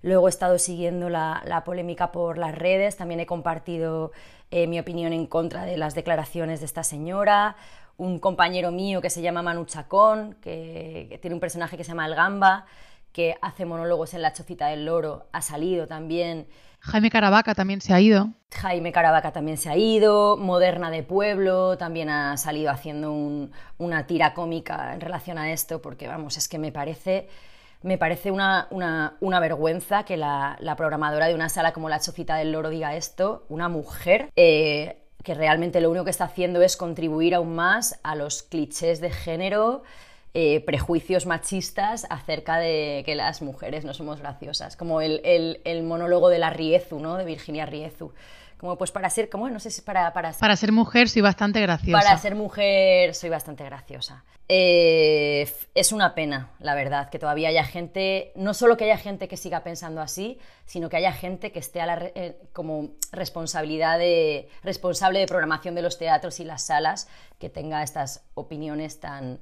Luego 0.00 0.28
he 0.28 0.30
estado 0.30 0.58
siguiendo 0.58 1.10
la, 1.10 1.62
polémica 1.66 2.10
por 2.10 2.38
las 2.38 2.54
redes, 2.54 2.96
también 2.96 3.20
he 3.20 3.26
compartido 3.26 4.12
eh, 4.50 4.66
mi 4.66 4.80
opinión 4.80 5.12
en 5.12 5.26
contra 5.26 5.66
de 5.66 5.76
las 5.76 5.94
declaraciones 5.94 6.60
de 6.60 6.66
esta 6.66 6.84
señora. 6.84 7.56
Un 7.98 8.18
compañero 8.18 8.70
mío 8.70 9.02
que 9.02 9.10
se 9.10 9.20
llama 9.20 9.42
Manu 9.42 9.66
Chacón, 9.66 10.38
que, 10.40 11.18
tiene 11.20 11.34
un 11.34 11.40
personaje 11.40 11.76
que 11.76 11.84
se 11.84 11.88
llama 11.88 12.06
El 12.06 12.14
Gamba, 12.14 12.64
que 13.12 13.36
hace 13.42 13.66
monólogos 13.66 14.14
en 14.14 14.22
la 14.22 14.32
chocita 14.32 14.68
del 14.68 14.86
loro, 14.86 15.26
ha 15.32 15.42
salido 15.42 15.86
también 15.86 16.46
Jaime 16.80 17.10
Caravaca 17.10 17.54
también 17.54 17.80
se 17.80 17.92
ha 17.92 18.00
ido. 18.00 18.30
Jaime 18.52 18.90
Caravaca 18.90 19.32
también 19.32 19.56
se 19.56 19.68
ha 19.68 19.76
ido, 19.76 20.36
Moderna 20.36 20.90
de 20.90 21.02
Pueblo 21.02 21.76
también 21.78 22.08
ha 22.08 22.36
salido 22.36 22.70
haciendo 22.70 23.12
una 23.78 24.06
tira 24.06 24.34
cómica 24.34 24.92
en 24.94 25.00
relación 25.00 25.38
a 25.38 25.52
esto, 25.52 25.80
porque 25.80 26.08
vamos, 26.08 26.36
es 26.36 26.48
que 26.48 26.58
me 26.58 26.72
parece, 26.72 27.28
me 27.82 27.96
parece 27.96 28.30
una, 28.30 28.68
vergüenza 29.20 30.04
que 30.04 30.16
la, 30.16 30.56
programadora 30.76 31.26
de 31.26 31.34
una 31.34 31.48
sala 31.48 31.72
como 31.72 31.88
la 31.88 32.00
Chocita 32.00 32.36
del 32.36 32.52
Loro 32.52 32.70
diga 32.70 32.96
esto, 32.96 33.44
una 33.48 33.68
mujer. 33.68 34.30
Eh, 34.36 34.96
que 35.22 35.34
realmente 35.34 35.82
lo 35.82 35.90
único 35.90 36.06
que 36.06 36.10
está 36.10 36.24
haciendo 36.24 36.62
es 36.62 36.78
contribuir 36.78 37.34
aún 37.34 37.54
más 37.54 38.00
a 38.02 38.14
los 38.14 38.42
clichés 38.42 39.02
de 39.02 39.10
género 39.10 39.82
eh, 40.32 40.60
prejuicios 40.60 41.26
machistas 41.26 42.06
acerca 42.08 42.58
de 42.58 43.02
que 43.04 43.16
las 43.16 43.42
mujeres 43.42 43.84
no 43.84 43.94
somos 43.94 44.20
graciosas, 44.20 44.76
como 44.76 45.00
el, 45.00 45.20
el, 45.64 45.82
monólogo 45.82 46.28
de 46.28 46.38
la 46.38 46.50
Riezu, 46.50 47.00
¿no? 47.00 47.16
de 47.16 47.24
Virginia 47.24 47.66
Riezu. 47.66 48.12
Como 48.56 48.76
pues 48.76 48.90
para 48.90 49.08
ser, 49.08 49.30
como 49.30 49.48
no 49.48 49.58
sé 49.58 49.70
si 49.70 49.80
para, 49.80 50.12
para... 50.12 50.32
Para 50.32 50.54
ser 50.54 50.70
mujer 50.70 51.08
soy 51.08 51.22
bastante 51.22 51.60
graciosa. 51.62 52.04
Para 52.04 52.18
ser 52.18 52.34
mujer 52.34 53.14
soy 53.14 53.30
bastante 53.30 53.64
graciosa. 53.64 54.22
Eh, 54.48 55.50
es 55.74 55.92
una 55.92 56.14
pena, 56.14 56.50
la 56.58 56.74
verdad, 56.74 57.08
que 57.08 57.18
todavía 57.18 57.48
haya 57.48 57.64
gente, 57.64 58.32
no 58.34 58.52
solo 58.52 58.76
que 58.76 58.84
haya 58.84 58.98
gente 58.98 59.28
que 59.28 59.36
siga 59.36 59.64
pensando 59.64 60.00
así, 60.00 60.38
sino 60.66 60.88
que 60.88 60.96
haya 60.96 61.12
gente 61.12 61.52
que 61.52 61.58
esté 61.58 61.80
a 61.80 61.86
la, 61.86 62.10
eh, 62.14 62.36
como 62.52 62.90
responsabilidad 63.12 63.98
de, 63.98 64.48
responsable 64.62 65.20
de 65.20 65.26
programación 65.26 65.74
de 65.74 65.82
los 65.82 65.98
teatros 65.98 66.38
y 66.38 66.44
las 66.44 66.62
salas, 66.62 67.08
que 67.38 67.48
tenga 67.48 67.82
estas 67.82 68.24
opiniones 68.34 69.00
tan, 69.00 69.40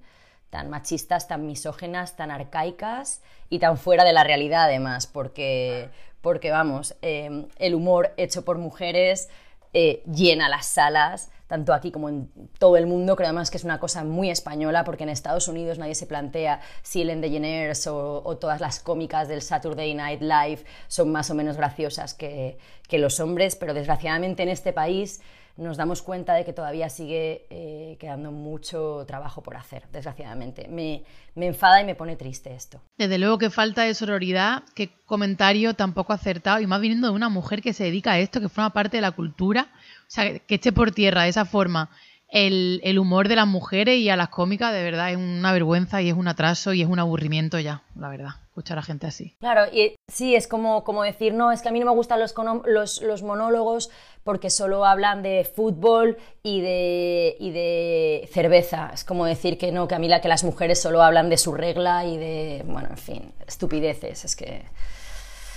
tan 0.51 0.71
machistas, 0.71 1.29
tan 1.29 1.47
misógenas, 1.47 2.17
tan 2.17 2.31
arcaicas 2.31 3.23
y 3.51 3.59
tan 3.59 3.77
fuera 3.77 4.05
de 4.05 4.13
la 4.13 4.25
realidad 4.25 4.65
además, 4.65 5.07
porque, 5.07 5.91
porque 6.21 6.51
vamos, 6.51 6.97
em, 7.03 7.49
el 7.59 7.75
humor 7.75 8.13
hecho 8.17 8.45
por 8.45 8.59
mujeres 8.59 9.29
eh, 9.75 10.03
llena 10.07 10.49
las 10.49 10.67
salas, 10.67 11.31
tanto 11.47 11.75
aquí 11.75 11.91
como 11.91 12.09
en 12.09 12.31
todo 12.59 12.77
el 12.79 12.87
mundo, 12.87 13.17
creo 13.17 13.29
además 13.29 13.51
que 13.51 13.59
es 13.59 13.65
una 13.65 13.79
cosa 13.79 14.03
muy 14.05 14.31
española, 14.31 14.85
porque 14.85 15.03
en 15.03 15.11
Estados 15.11 15.49
Unidos 15.49 15.79
nadie 15.79 15.95
se 15.95 16.07
plantea 16.07 16.61
si 16.83 17.03
Ellen 17.03 17.21
DeGeneres 17.21 17.87
o, 17.87 18.23
o 18.25 18.37
todas 18.39 18.61
las 18.61 18.81
cómicas 18.81 19.29
del 19.29 19.43
Saturday 19.43 19.95
Night 19.95 20.23
Live 20.23 20.65
son 20.89 21.13
más 21.13 21.31
o 21.31 21.35
menos 21.35 21.57
graciosas 21.59 22.15
que, 22.15 22.59
que 22.89 22.99
los 22.99 23.21
hombres, 23.21 23.57
pero 23.57 23.75
desgraciadamente 23.75 24.43
en 24.43 24.49
este 24.49 24.73
país 24.73 25.21
nos 25.59 25.77
damos 25.77 26.03
cuenta 26.03 26.35
de 26.35 26.45
que 26.45 26.53
todavía 26.53 26.89
sigue 26.89 27.47
eh, 27.51 27.97
quedando 27.99 28.31
mucho 28.31 29.05
trabajo 29.07 29.43
por 29.43 29.57
hacer, 29.57 29.89
desgraciadamente. 29.93 30.69
Me, 30.69 31.03
me, 31.35 31.49
enfada 31.49 31.83
y 31.83 31.85
me 31.85 31.97
pone 31.97 32.15
triste 32.15 32.55
esto. 32.55 32.81
Desde 32.97 33.19
luego 33.19 33.39
que 33.39 33.51
falta 33.51 33.83
de 33.83 33.93
sororidad, 33.93 34.63
qué 34.77 34.91
comentario 35.05 35.75
tampoco 35.75 36.13
acertado, 36.13 36.61
y 36.61 36.69
más 36.69 36.81
viniendo 36.81 37.09
de 37.09 37.15
una 37.15 37.29
mujer 37.29 37.61
que 37.61 37.73
se 37.73 37.85
dedica 37.85 38.13
a 38.13 38.19
esto, 38.21 38.41
que 38.41 38.49
forma 38.49 38.73
parte 38.73 38.99
de 38.99 39.01
la 39.01 39.11
cultura, 39.11 39.69
o 39.73 40.11
sea, 40.11 40.39
que 40.39 40.55
eche 40.55 40.71
por 40.71 40.93
tierra 40.93 41.25
de 41.25 41.31
esa 41.31 41.45
forma 41.45 41.91
el, 42.29 42.81
el, 42.85 42.99
humor 42.99 43.29
de 43.29 43.37
las 43.37 43.47
mujeres 43.47 43.99
y 43.99 44.11
a 44.11 44.17
las 44.17 44.29
cómicas, 44.29 44.73
de 44.73 44.83
verdad, 44.83 45.11
es 45.11 45.17
una 45.17 45.53
vergüenza 45.53 46.03
y 46.03 46.11
es 46.11 46.15
un 46.15 46.29
atraso 46.29 46.75
y 46.75 46.83
es 46.83 46.89
un 46.89 46.99
aburrimiento 46.99 47.59
ya, 47.59 47.83
la 47.97 48.09
verdad, 48.09 48.31
escuchar 48.49 48.79
a 48.79 48.83
gente 48.83 49.07
así. 49.07 49.35
Claro, 49.41 49.73
y 49.73 49.95
sí, 50.13 50.35
es 50.35 50.47
como, 50.47 50.85
como 50.85 51.03
decir, 51.03 51.33
no, 51.33 51.53
es 51.53 51.63
que 51.63 51.69
a 51.71 51.73
mí 51.73 51.81
no 51.81 51.87
me 51.87 51.93
gustan 51.93 52.21
los, 52.21 52.35
los, 52.67 53.03
los 53.03 53.23
monólogos 53.23 53.91
porque 54.25 54.51
solo 54.51 54.85
hablan 54.85 55.23
de 55.23 55.51
fútbol 55.57 56.19
y 56.43 56.61
de, 56.61 57.37
y 57.41 57.51
de 57.51 58.29
cerveza. 58.31 58.91
Es 58.93 59.05
como 59.05 59.25
decir 59.25 59.57
que 59.57 59.73
no, 59.73 59.89
que 59.89 59.95
a 59.95 59.99
mí 59.99 60.07
la 60.07 60.21
que 60.21 60.29
las 60.29 60.45
mujeres 60.45 60.83
solo 60.83 61.03
hablan 61.03 61.31
de 61.31 61.39
su 61.39 61.55
regla 61.55 62.05
y 62.05 62.19
de, 62.19 62.63
bueno, 62.67 62.89
en 62.91 62.99
fin, 62.99 63.33
estupideces, 63.47 64.27
es 64.27 64.37
que... 64.37 64.67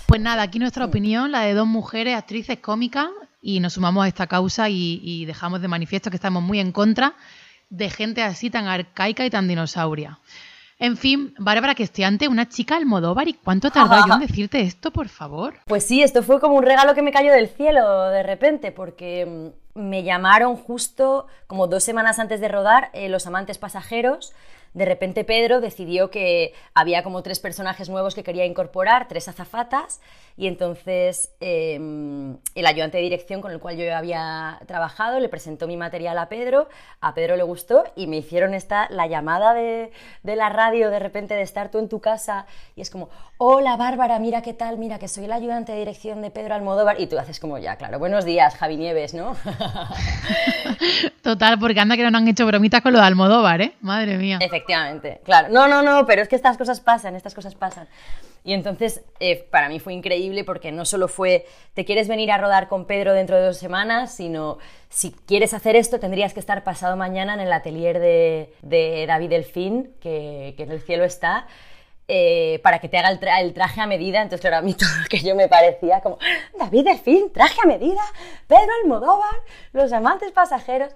Pues 0.08 0.22
nada, 0.22 0.44
aquí 0.44 0.60
nuestra 0.60 0.86
opinión, 0.86 1.32
la 1.32 1.42
de 1.42 1.54
dos 1.54 1.68
mujeres 1.68 2.16
actrices 2.16 2.60
cómicas, 2.60 3.08
y 3.42 3.60
nos 3.60 3.74
sumamos 3.74 4.06
a 4.06 4.08
esta 4.08 4.28
causa 4.28 4.70
y, 4.70 5.26
dejamos 5.26 5.62
de 5.62 5.68
manifiesto 5.68 6.10
que 6.10 6.18
estamos 6.18 6.44
muy 6.44 6.60
en 6.60 6.72
contra 6.72 7.16
de 7.70 7.90
gente 7.90 8.22
así 8.22 8.50
tan 8.50 8.68
arcaica 8.68 9.26
y 9.26 9.30
tan 9.30 9.48
dinosauria. 9.48 10.20
En 10.78 10.98
fin, 10.98 11.36
Bárbara 11.38 11.76
Questiante, 11.76 12.28
una 12.28 12.50
chica 12.50 12.76
Almodóvar, 12.76 13.28
¿y 13.28 13.34
cuánto 13.34 13.70
tardó 13.70 14.08
yo 14.08 14.14
en 14.16 14.20
decirte 14.28 14.62
esto, 14.62 14.92
por 14.92 15.10
favor? 15.10 15.54
Pues 15.66 15.86
sí, 15.86 16.02
esto 16.02 16.24
fue 16.24 16.40
como 16.40 16.56
un 16.56 16.64
regalo 16.64 16.96
que 16.96 17.04
me 17.04 17.12
cayó 17.12 17.32
del 17.32 17.50
cielo 17.50 18.10
de 18.10 18.24
repente, 18.24 18.72
porque 18.72 19.54
mm, 19.76 19.80
me 19.80 20.04
llamaron 20.04 20.56
justo 20.58 21.28
como 21.48 21.68
dos 21.68 21.84
semanas 21.84 22.20
antes 22.20 22.42
de 22.42 22.48
rodar 22.48 22.90
eh, 22.94 23.10
Los 23.10 23.28
Amantes 23.28 23.58
Pasajeros 23.58 24.34
de 24.74 24.86
repente 24.86 25.24
Pedro 25.24 25.60
decidió 25.60 26.10
que 26.10 26.54
había 26.74 27.04
como 27.04 27.24
tres 27.24 27.40
personajes 27.40 27.90
nuevos 27.90 28.16
que 28.16 28.24
quería 28.24 28.46
incorporar, 28.46 29.08
tres 29.08 29.28
azafatas, 29.28 30.00
y 30.38 30.48
entonces 30.48 31.34
em, 31.40 32.38
el 32.56 32.66
ayudante 32.66 32.98
de 32.98 33.04
dirección 33.04 33.42
con 33.42 33.52
el 33.52 33.60
cual 33.60 33.78
yo 33.78 33.96
había 33.96 34.60
trabajado 34.66 35.20
le 35.20 35.30
presentó 35.30 35.68
mi 35.68 35.76
material 35.76 36.18
a 36.18 36.30
Pedro, 36.30 36.70
a 37.02 37.14
Pedro 37.14 37.36
le 37.36 37.44
gustó 37.44 37.84
y 37.96 38.08
me 38.08 38.18
hicieron 38.18 38.54
esta, 38.54 38.88
la 38.90 39.08
llamada 39.08 39.54
de, 39.54 39.92
de 40.24 40.36
la 40.36 40.50
radio 40.50 40.90
de 40.90 41.00
repente 41.00 41.34
de 41.34 41.42
estar 41.42 41.70
tú 41.70 41.80
en 41.80 41.90
tu 41.90 42.00
casa 42.00 42.46
y 42.76 42.82
es 42.82 42.90
como, 42.90 43.10
hola 43.44 43.76
Bárbara, 43.76 44.20
mira 44.20 44.44
qué 44.44 44.54
tal, 44.54 44.78
mira 44.78 45.00
que 45.00 45.08
soy 45.08 45.26
el 45.26 45.32
ayudante 45.32 45.72
de 45.72 45.80
dirección 45.80 46.22
de 46.22 46.30
Pedro 46.30 46.54
Almodóvar 46.54 47.02
y 47.02 47.08
tú 47.08 47.18
haces 47.18 47.40
como, 47.40 47.58
ya, 47.58 47.76
claro, 47.76 47.98
buenos 47.98 48.24
días, 48.24 48.56
Javi 48.56 48.78
Nieves, 48.78 49.16
¿no? 49.16 49.36
Total, 51.24 51.58
porque 51.58 51.80
anda 51.80 51.98
que 51.98 52.08
no 52.08 52.16
han 52.16 52.28
hecho 52.28 52.46
bromitas 52.46 52.84
con 52.84 52.94
lo 52.94 53.00
de 53.00 53.06
Almodóvar, 53.06 53.62
¿eh? 53.62 53.74
Madre 53.82 54.20
mía. 54.20 54.38
Efectivamente, 54.40 55.22
claro. 55.24 55.48
No, 55.50 55.68
no, 55.68 55.82
no, 55.82 56.06
pero 56.06 56.22
es 56.22 56.28
que 56.28 56.36
estas 56.36 56.56
cosas 56.56 56.82
pasan, 56.82 57.16
estas 57.16 57.34
cosas 57.34 57.56
pasan. 57.56 57.88
Y 58.44 58.54
entonces, 58.54 59.02
eh, 59.20 59.48
para 59.50 59.70
mí 59.70 59.80
fue 59.80 59.94
increíble 59.94 60.44
porque 60.44 60.72
no 60.72 60.86
solo 60.86 61.08
fue, 61.08 61.48
te 61.74 61.84
quieres 61.84 62.08
venir 62.08 62.32
a 62.32 62.38
rodar 62.38 62.68
con 62.68 62.86
Pedro 62.86 63.14
dentro 63.14 63.38
de 63.38 63.46
dos 63.46 63.58
semanas, 63.58 64.14
sino 64.14 64.60
si 64.90 65.14
quieres 65.26 65.56
hacer 65.56 65.76
esto, 65.76 66.00
tendrías 66.00 66.36
que 66.36 66.40
estar 66.40 66.64
pasado 66.64 66.96
mañana 66.96 67.34
en 67.34 67.40
el 67.40 67.52
atelier 67.52 67.98
de, 68.00 68.54
de 68.62 69.06
David 69.08 69.32
Delfín, 69.32 69.96
que, 70.00 70.54
que 70.58 70.62
en 70.62 70.72
el 70.72 70.82
cielo 70.82 71.06
está. 71.06 71.48
Eh, 72.14 72.60
para 72.62 72.80
que 72.80 72.90
te 72.90 72.98
haga 72.98 73.10
el, 73.40 73.54
traje 73.54 73.80
a 73.80 73.88
medida. 73.88 74.22
Entonces, 74.22 74.42
claro, 74.42 74.58
a 74.58 74.62
mí 74.62 74.74
todo 74.78 74.90
lo 75.02 75.08
que 75.08 75.20
yo 75.20 75.34
me 75.34 75.48
parecía 75.48 76.02
como 76.02 76.18
David 76.60 76.84
Delfín, 76.84 77.32
traje 77.32 77.62
a 77.64 77.66
medida, 77.66 78.02
Pedro 78.48 78.70
Almodóvar, 78.84 79.34
los 79.72 79.94
amantes 79.94 80.34
pasajeros. 80.34 80.92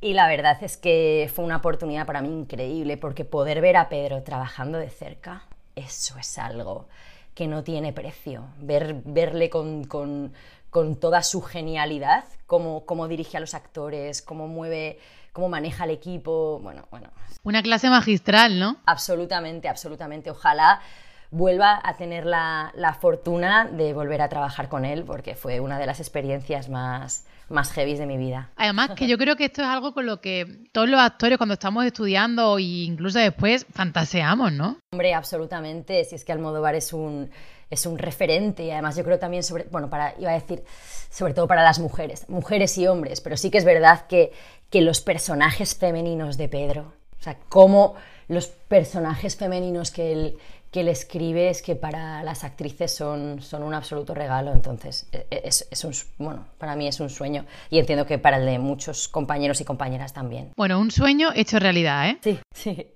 Y 0.00 0.14
la 0.14 0.26
verdad 0.26 0.56
es 0.62 0.78
que 0.78 1.30
fue 1.34 1.44
una 1.44 1.58
oportunidad 1.58 2.06
para 2.06 2.22
mí 2.22 2.30
increíble 2.30 2.96
porque 2.96 3.26
poder 3.26 3.60
ver 3.60 3.76
a 3.76 3.90
Pedro 3.90 4.22
trabajando 4.22 4.78
de 4.78 4.88
cerca, 4.88 5.44
eso 5.76 6.16
es 6.18 6.38
algo 6.38 6.88
que 7.34 7.46
no 7.46 7.62
tiene 7.62 7.92
precio. 7.92 8.46
Ver, 8.56 9.02
verle 9.04 9.50
con, 9.50 9.84
con, 9.84 10.32
con 10.70 10.96
toda 10.96 11.22
su 11.22 11.42
genialidad, 11.42 12.24
cómo, 12.46 12.86
cómo 12.86 13.06
dirige 13.06 13.36
a 13.36 13.40
los 13.40 13.52
actores, 13.52 14.22
cómo 14.22 14.48
mueve 14.48 14.98
cómo 15.34 15.48
maneja 15.48 15.84
el 15.84 15.90
equipo, 15.90 16.60
bueno, 16.62 16.86
bueno. 16.90 17.10
Una 17.42 17.60
clase 17.60 17.90
magistral, 17.90 18.58
¿no? 18.58 18.76
Absolutamente, 18.86 19.68
absolutamente. 19.68 20.30
Ojalá 20.30 20.80
vuelva 21.32 21.80
a 21.82 21.96
tener 21.96 22.24
la, 22.24 22.72
fortuna 23.00 23.66
de 23.66 23.92
volver 23.92 24.22
a 24.22 24.28
trabajar 24.28 24.68
con 24.68 24.84
él, 24.84 25.02
porque 25.04 25.34
fue 25.34 25.58
una 25.58 25.80
de 25.80 25.86
las 25.86 25.98
experiencias 25.98 26.68
más, 26.68 27.26
más 27.48 27.72
heavy 27.72 27.96
de 27.96 28.06
mi 28.06 28.16
vida. 28.16 28.50
Además, 28.54 28.92
que 28.92 29.08
yo 29.08 29.18
creo 29.18 29.34
que 29.34 29.46
esto 29.46 29.62
es 29.62 29.68
algo 29.68 29.92
con 29.92 30.06
lo 30.06 30.20
que 30.20 30.68
todos 30.70 30.88
los 30.88 31.00
actores 31.00 31.36
cuando 31.36 31.54
estamos 31.54 31.84
estudiando 31.84 32.56
e 32.58 32.84
incluso 32.84 33.18
después 33.18 33.66
fantaseamos, 33.72 34.52
¿no? 34.52 34.78
Hombre, 34.92 35.14
absolutamente. 35.14 36.04
Si 36.04 36.14
es 36.14 36.24
que 36.24 36.30
Almodóvar 36.30 36.76
es 36.76 36.92
un, 36.92 37.28
es 37.70 37.86
un 37.86 37.98
referente 37.98 38.62
y 38.62 38.70
además 38.70 38.94
yo 38.94 39.02
creo 39.02 39.18
también 39.18 39.42
sobre, 39.42 39.64
bueno, 39.64 39.90
para, 39.90 40.14
iba 40.20 40.30
a 40.30 40.34
decir, 40.34 40.62
sobre 41.10 41.34
todo 41.34 41.48
para 41.48 41.64
las 41.64 41.80
mujeres, 41.80 42.28
mujeres 42.28 42.78
y 42.78 42.86
hombres, 42.86 43.20
pero 43.20 43.36
sí 43.36 43.50
que 43.50 43.58
es 43.58 43.64
verdad 43.64 44.06
que, 44.06 44.32
que 44.74 44.80
los 44.80 45.00
personajes 45.00 45.76
femeninos 45.76 46.36
de 46.36 46.48
Pedro, 46.48 46.94
o 47.20 47.22
sea, 47.22 47.38
cómo 47.48 47.94
los 48.26 48.48
personajes 48.48 49.36
femeninos 49.36 49.92
que 49.92 50.10
él, 50.10 50.38
que 50.72 50.80
él 50.80 50.88
escribe 50.88 51.48
es 51.48 51.62
que 51.62 51.76
para 51.76 52.24
las 52.24 52.42
actrices 52.42 52.92
son, 52.92 53.40
son 53.40 53.62
un 53.62 53.72
absoluto 53.72 54.14
regalo, 54.14 54.52
entonces 54.52 55.06
e, 55.12 55.28
e, 55.30 55.42
es, 55.44 55.68
es, 55.70 55.84
un, 55.84 55.94
bueno, 56.18 56.48
para 56.58 56.74
mí 56.74 56.88
es 56.88 56.98
un 56.98 57.08
sueño 57.08 57.46
y 57.70 57.78
entiendo 57.78 58.04
que 58.04 58.18
para 58.18 58.38
el 58.38 58.46
de 58.46 58.58
muchos 58.58 59.06
compañeros 59.06 59.60
y 59.60 59.64
compañeras 59.64 60.12
también. 60.12 60.50
Bueno, 60.56 60.80
un 60.80 60.90
sueño 60.90 61.30
hecho 61.36 61.60
realidad, 61.60 62.08
¿eh? 62.08 62.18
Sí, 62.20 62.40
sí. 62.52 62.88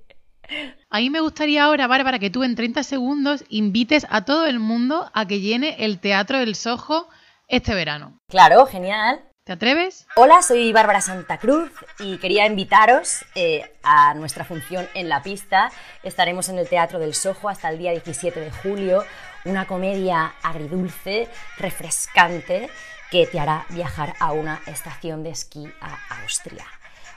A 0.91 0.99
mí 0.99 1.11
me 1.11 1.21
gustaría 1.21 1.63
ahora, 1.63 1.87
Bárbara, 1.87 2.19
que 2.19 2.31
tú 2.31 2.43
en 2.43 2.57
30 2.57 2.83
segundos 2.83 3.45
invites 3.51 4.05
a 4.11 4.25
todo 4.25 4.47
el 4.47 4.59
mundo 4.59 5.13
a 5.15 5.29
que 5.29 5.39
llene 5.39 5.77
el 5.79 6.01
Teatro 6.01 6.41
del 6.41 6.57
Sojo 6.57 7.07
este 7.47 7.73
verano. 7.77 8.19
Claro, 8.29 8.67
genial. 8.67 9.21
¿Te 9.49 9.55
atreves? 9.55 10.07
Hola, 10.15 10.43
soy 10.43 10.75
Bárbara 10.75 11.01
Santa 11.01 11.39
Cruz 11.39 11.71
y 12.01 12.19
quería 12.19 12.45
invitaros 12.45 13.25
eh, 13.35 13.63
a 13.83 14.13
nuestra 14.13 14.45
función 14.45 14.87
en 14.93 15.09
la 15.09 15.23
pista. 15.23 15.73
Estaremos 16.03 16.51
en 16.51 16.59
el 16.59 16.69
Teatro 16.69 16.99
del 16.99 17.15
Sojo 17.15 17.49
hasta 17.49 17.71
el 17.71 17.79
día 17.79 17.93
17 17.93 18.41
de 18.41 18.51
julio. 18.51 19.05
Una 19.47 19.67
comedia 19.67 20.35
agridulce, 20.43 21.31
refrescante, 21.57 22.69
que 23.11 23.27
te 23.27 23.41
hará 23.41 23.65
viajar 23.71 24.13
a 24.21 24.33
una 24.33 24.61
estación 24.67 25.23
de 25.23 25.31
esquí 25.31 25.67
a 25.81 26.21
Austria. 26.21 26.67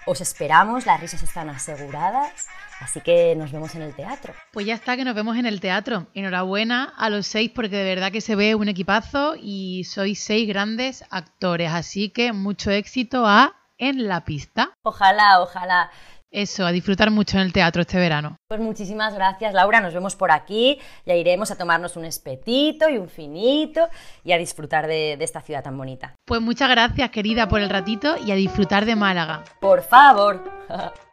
Os 0.06 0.20
esperamos, 0.20 0.88
las 0.88 1.00
risas 1.00 1.22
están 1.22 1.50
aseguradas, 1.50 2.48
así 2.80 3.02
que 3.02 3.36
nos 3.36 3.52
vemos 3.52 3.76
en 3.76 3.84
el 3.84 3.94
teatro. 3.94 4.34
Pues 4.52 4.66
ya 4.66 4.74
está, 4.74 4.98
que 4.98 5.06
nos 5.06 5.14
vemos 5.14 5.38
en 5.38 5.46
el 5.46 5.62
teatro. 5.62 6.08
Enhorabuena 6.16 6.92
a 6.98 7.10
los 7.12 7.28
seis 7.28 7.52
porque 7.54 7.76
de 7.76 7.84
verdad 7.84 8.12
que 8.12 8.22
se 8.22 8.36
ve 8.36 8.56
un 8.56 8.68
equipazo 8.68 9.36
y 9.40 9.84
sois 9.84 10.24
seis 10.24 10.48
grandes 10.48 11.06
actores, 11.12 11.72
así 11.72 12.10
que 12.10 12.34
mucho 12.34 12.72
éxito 12.72 13.28
a 13.28 13.54
En 13.78 14.08
la 14.08 14.26
pista. 14.26 14.72
Ojalá, 14.84 15.42
ojalá. 15.42 15.92
Eso, 16.32 16.66
a 16.66 16.72
disfrutar 16.72 17.12
mucho 17.12 17.38
en 17.38 17.44
el 17.44 17.54
teatro 17.54 17.82
este 17.82 18.00
verano. 18.00 18.38
Pues 18.48 18.62
muchísimas 18.62 19.14
gracias, 19.14 19.54
Laura. 19.54 19.82
Nos 19.82 19.94
vemos 19.94 20.16
por 20.16 20.32
aquí. 20.32 20.80
Ya 21.06 21.14
iremos 21.14 21.52
a 21.52 21.58
tomarnos 21.58 21.98
un 21.98 22.06
espetito 22.06 22.90
y 22.90 22.98
un 22.98 23.10
finito 23.10 23.90
y 24.24 24.32
a 24.32 24.38
disfrutar 24.38 24.88
de, 24.88 25.18
de, 25.18 25.24
esta 25.26 25.42
ciudad 25.42 25.62
tan 25.62 25.78
bonita. 25.78 26.16
Pues 26.26 26.40
muchas 26.40 26.70
gracias, 26.70 27.12
querida, 27.12 27.50
por 27.50 27.60
el 27.60 27.70
ratito 27.70 28.16
y 28.26 28.32
a 28.32 28.36
disfrutar 28.36 28.86
de 28.86 28.96
Málaga. 28.96 29.44
Por 29.60 29.84
favor. 29.84 30.42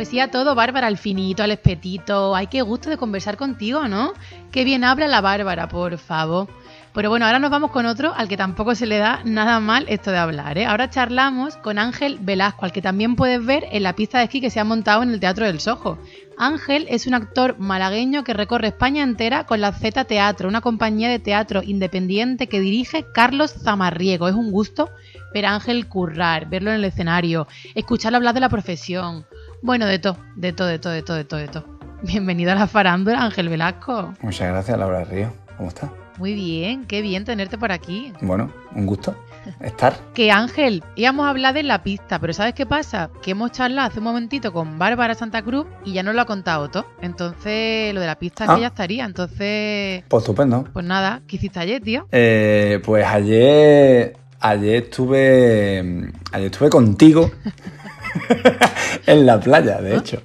Pues 0.00 0.30
todo, 0.32 0.54
Bárbara, 0.54 0.86
al 0.86 0.96
finito, 0.96 1.42
al 1.42 1.50
espetito. 1.50 2.34
Ay, 2.34 2.46
qué 2.46 2.62
gusto 2.62 2.88
de 2.88 2.96
conversar 2.96 3.36
contigo, 3.36 3.86
¿no? 3.86 4.14
Qué 4.50 4.64
bien 4.64 4.82
habla 4.82 5.06
la 5.08 5.20
Bárbara, 5.20 5.68
por 5.68 5.98
favor. 5.98 6.48
Pero 6.94 7.10
bueno, 7.10 7.26
ahora 7.26 7.38
nos 7.38 7.50
vamos 7.50 7.70
con 7.70 7.84
otro 7.84 8.14
al 8.16 8.26
que 8.26 8.38
tampoco 8.38 8.74
se 8.74 8.86
le 8.86 8.96
da 8.96 9.20
nada 9.26 9.60
mal 9.60 9.84
esto 9.90 10.10
de 10.10 10.16
hablar. 10.16 10.56
¿eh? 10.56 10.64
Ahora 10.64 10.88
charlamos 10.88 11.58
con 11.58 11.78
Ángel 11.78 12.16
Velasco, 12.18 12.64
al 12.64 12.72
que 12.72 12.80
también 12.80 13.14
puedes 13.14 13.44
ver 13.44 13.66
en 13.72 13.82
la 13.82 13.94
pista 13.94 14.16
de 14.16 14.24
esquí 14.24 14.40
que 14.40 14.48
se 14.48 14.58
ha 14.58 14.64
montado 14.64 15.02
en 15.02 15.10
el 15.10 15.20
Teatro 15.20 15.44
del 15.44 15.60
Sojo. 15.60 15.98
Ángel 16.38 16.86
es 16.88 17.06
un 17.06 17.12
actor 17.12 17.58
malagueño 17.58 18.24
que 18.24 18.32
recorre 18.32 18.68
España 18.68 19.02
entera 19.02 19.44
con 19.44 19.60
la 19.60 19.72
Z 19.72 20.04
Teatro, 20.04 20.48
una 20.48 20.62
compañía 20.62 21.10
de 21.10 21.18
teatro 21.18 21.62
independiente 21.62 22.46
que 22.46 22.60
dirige 22.60 23.04
Carlos 23.12 23.52
Zamarriego. 23.52 24.28
Es 24.28 24.34
un 24.34 24.50
gusto 24.50 24.88
ver 25.34 25.44
Ángel 25.44 25.86
currar, 25.86 26.48
verlo 26.48 26.70
en 26.70 26.76
el 26.76 26.84
escenario, 26.84 27.46
escucharlo 27.74 28.16
hablar 28.16 28.32
de 28.32 28.40
la 28.40 28.48
profesión. 28.48 29.26
Bueno, 29.62 29.86
de 29.86 29.98
todo, 29.98 30.16
de 30.36 30.52
todo, 30.52 30.68
de 30.68 30.78
todo, 30.78 30.92
de 30.92 31.02
todo, 31.02 31.16
de 31.16 31.24
todo, 31.24 31.40
de 31.40 31.48
todo. 31.48 31.64
Bienvenido 32.02 32.52
a 32.52 32.54
la 32.54 32.66
farándula, 32.66 33.22
Ángel 33.22 33.48
Velasco. 33.48 34.14
Muchas 34.22 34.48
gracias, 34.48 34.78
Laura 34.78 35.04
Río. 35.04 35.32
¿Cómo 35.56 35.68
estás? 35.68 35.90
Muy 36.18 36.34
bien, 36.34 36.84
qué 36.86 37.02
bien 37.02 37.24
tenerte 37.24 37.58
por 37.58 37.72
aquí. 37.72 38.12
Bueno, 38.22 38.50
un 38.74 38.86
gusto. 38.86 39.14
estar. 39.60 39.94
Que 40.14 40.30
Ángel, 40.30 40.82
íbamos 40.96 41.26
a 41.26 41.30
hablar 41.30 41.54
de 41.54 41.62
la 41.62 41.82
pista, 41.82 42.18
pero 42.18 42.32
¿sabes 42.32 42.54
qué 42.54 42.64
pasa? 42.66 43.10
Que 43.22 43.32
hemos 43.32 43.52
charlado 43.52 43.88
hace 43.88 43.98
un 43.98 44.04
momentito 44.04 44.52
con 44.52 44.78
Bárbara 44.78 45.14
Santa 45.14 45.42
Cruz 45.42 45.66
y 45.84 45.92
ya 45.92 46.02
nos 46.02 46.14
lo 46.14 46.22
ha 46.22 46.26
contado 46.26 46.68
todo. 46.70 46.86
Entonces, 47.02 47.92
lo 47.94 48.00
de 48.00 48.06
la 48.06 48.18
pista 48.18 48.44
Ah. 48.48 48.54
que 48.54 48.60
ya 48.62 48.66
estaría. 48.68 49.04
Entonces, 49.04 50.04
Pues 50.08 50.22
estupendo. 50.22 50.64
pues 50.72 50.84
nada, 50.86 51.20
¿qué 51.26 51.36
hiciste 51.36 51.58
ayer, 51.58 51.82
tío? 51.82 52.06
Eh, 52.12 52.80
pues 52.84 53.04
ayer, 53.06 54.16
ayer 54.40 54.82
estuve, 54.84 56.12
ayer 56.32 56.46
estuve 56.50 56.68
contigo 56.70 57.30
en 59.06 59.26
la 59.26 59.40
playa, 59.40 59.80
de 59.80 59.96
hecho. 59.96 60.22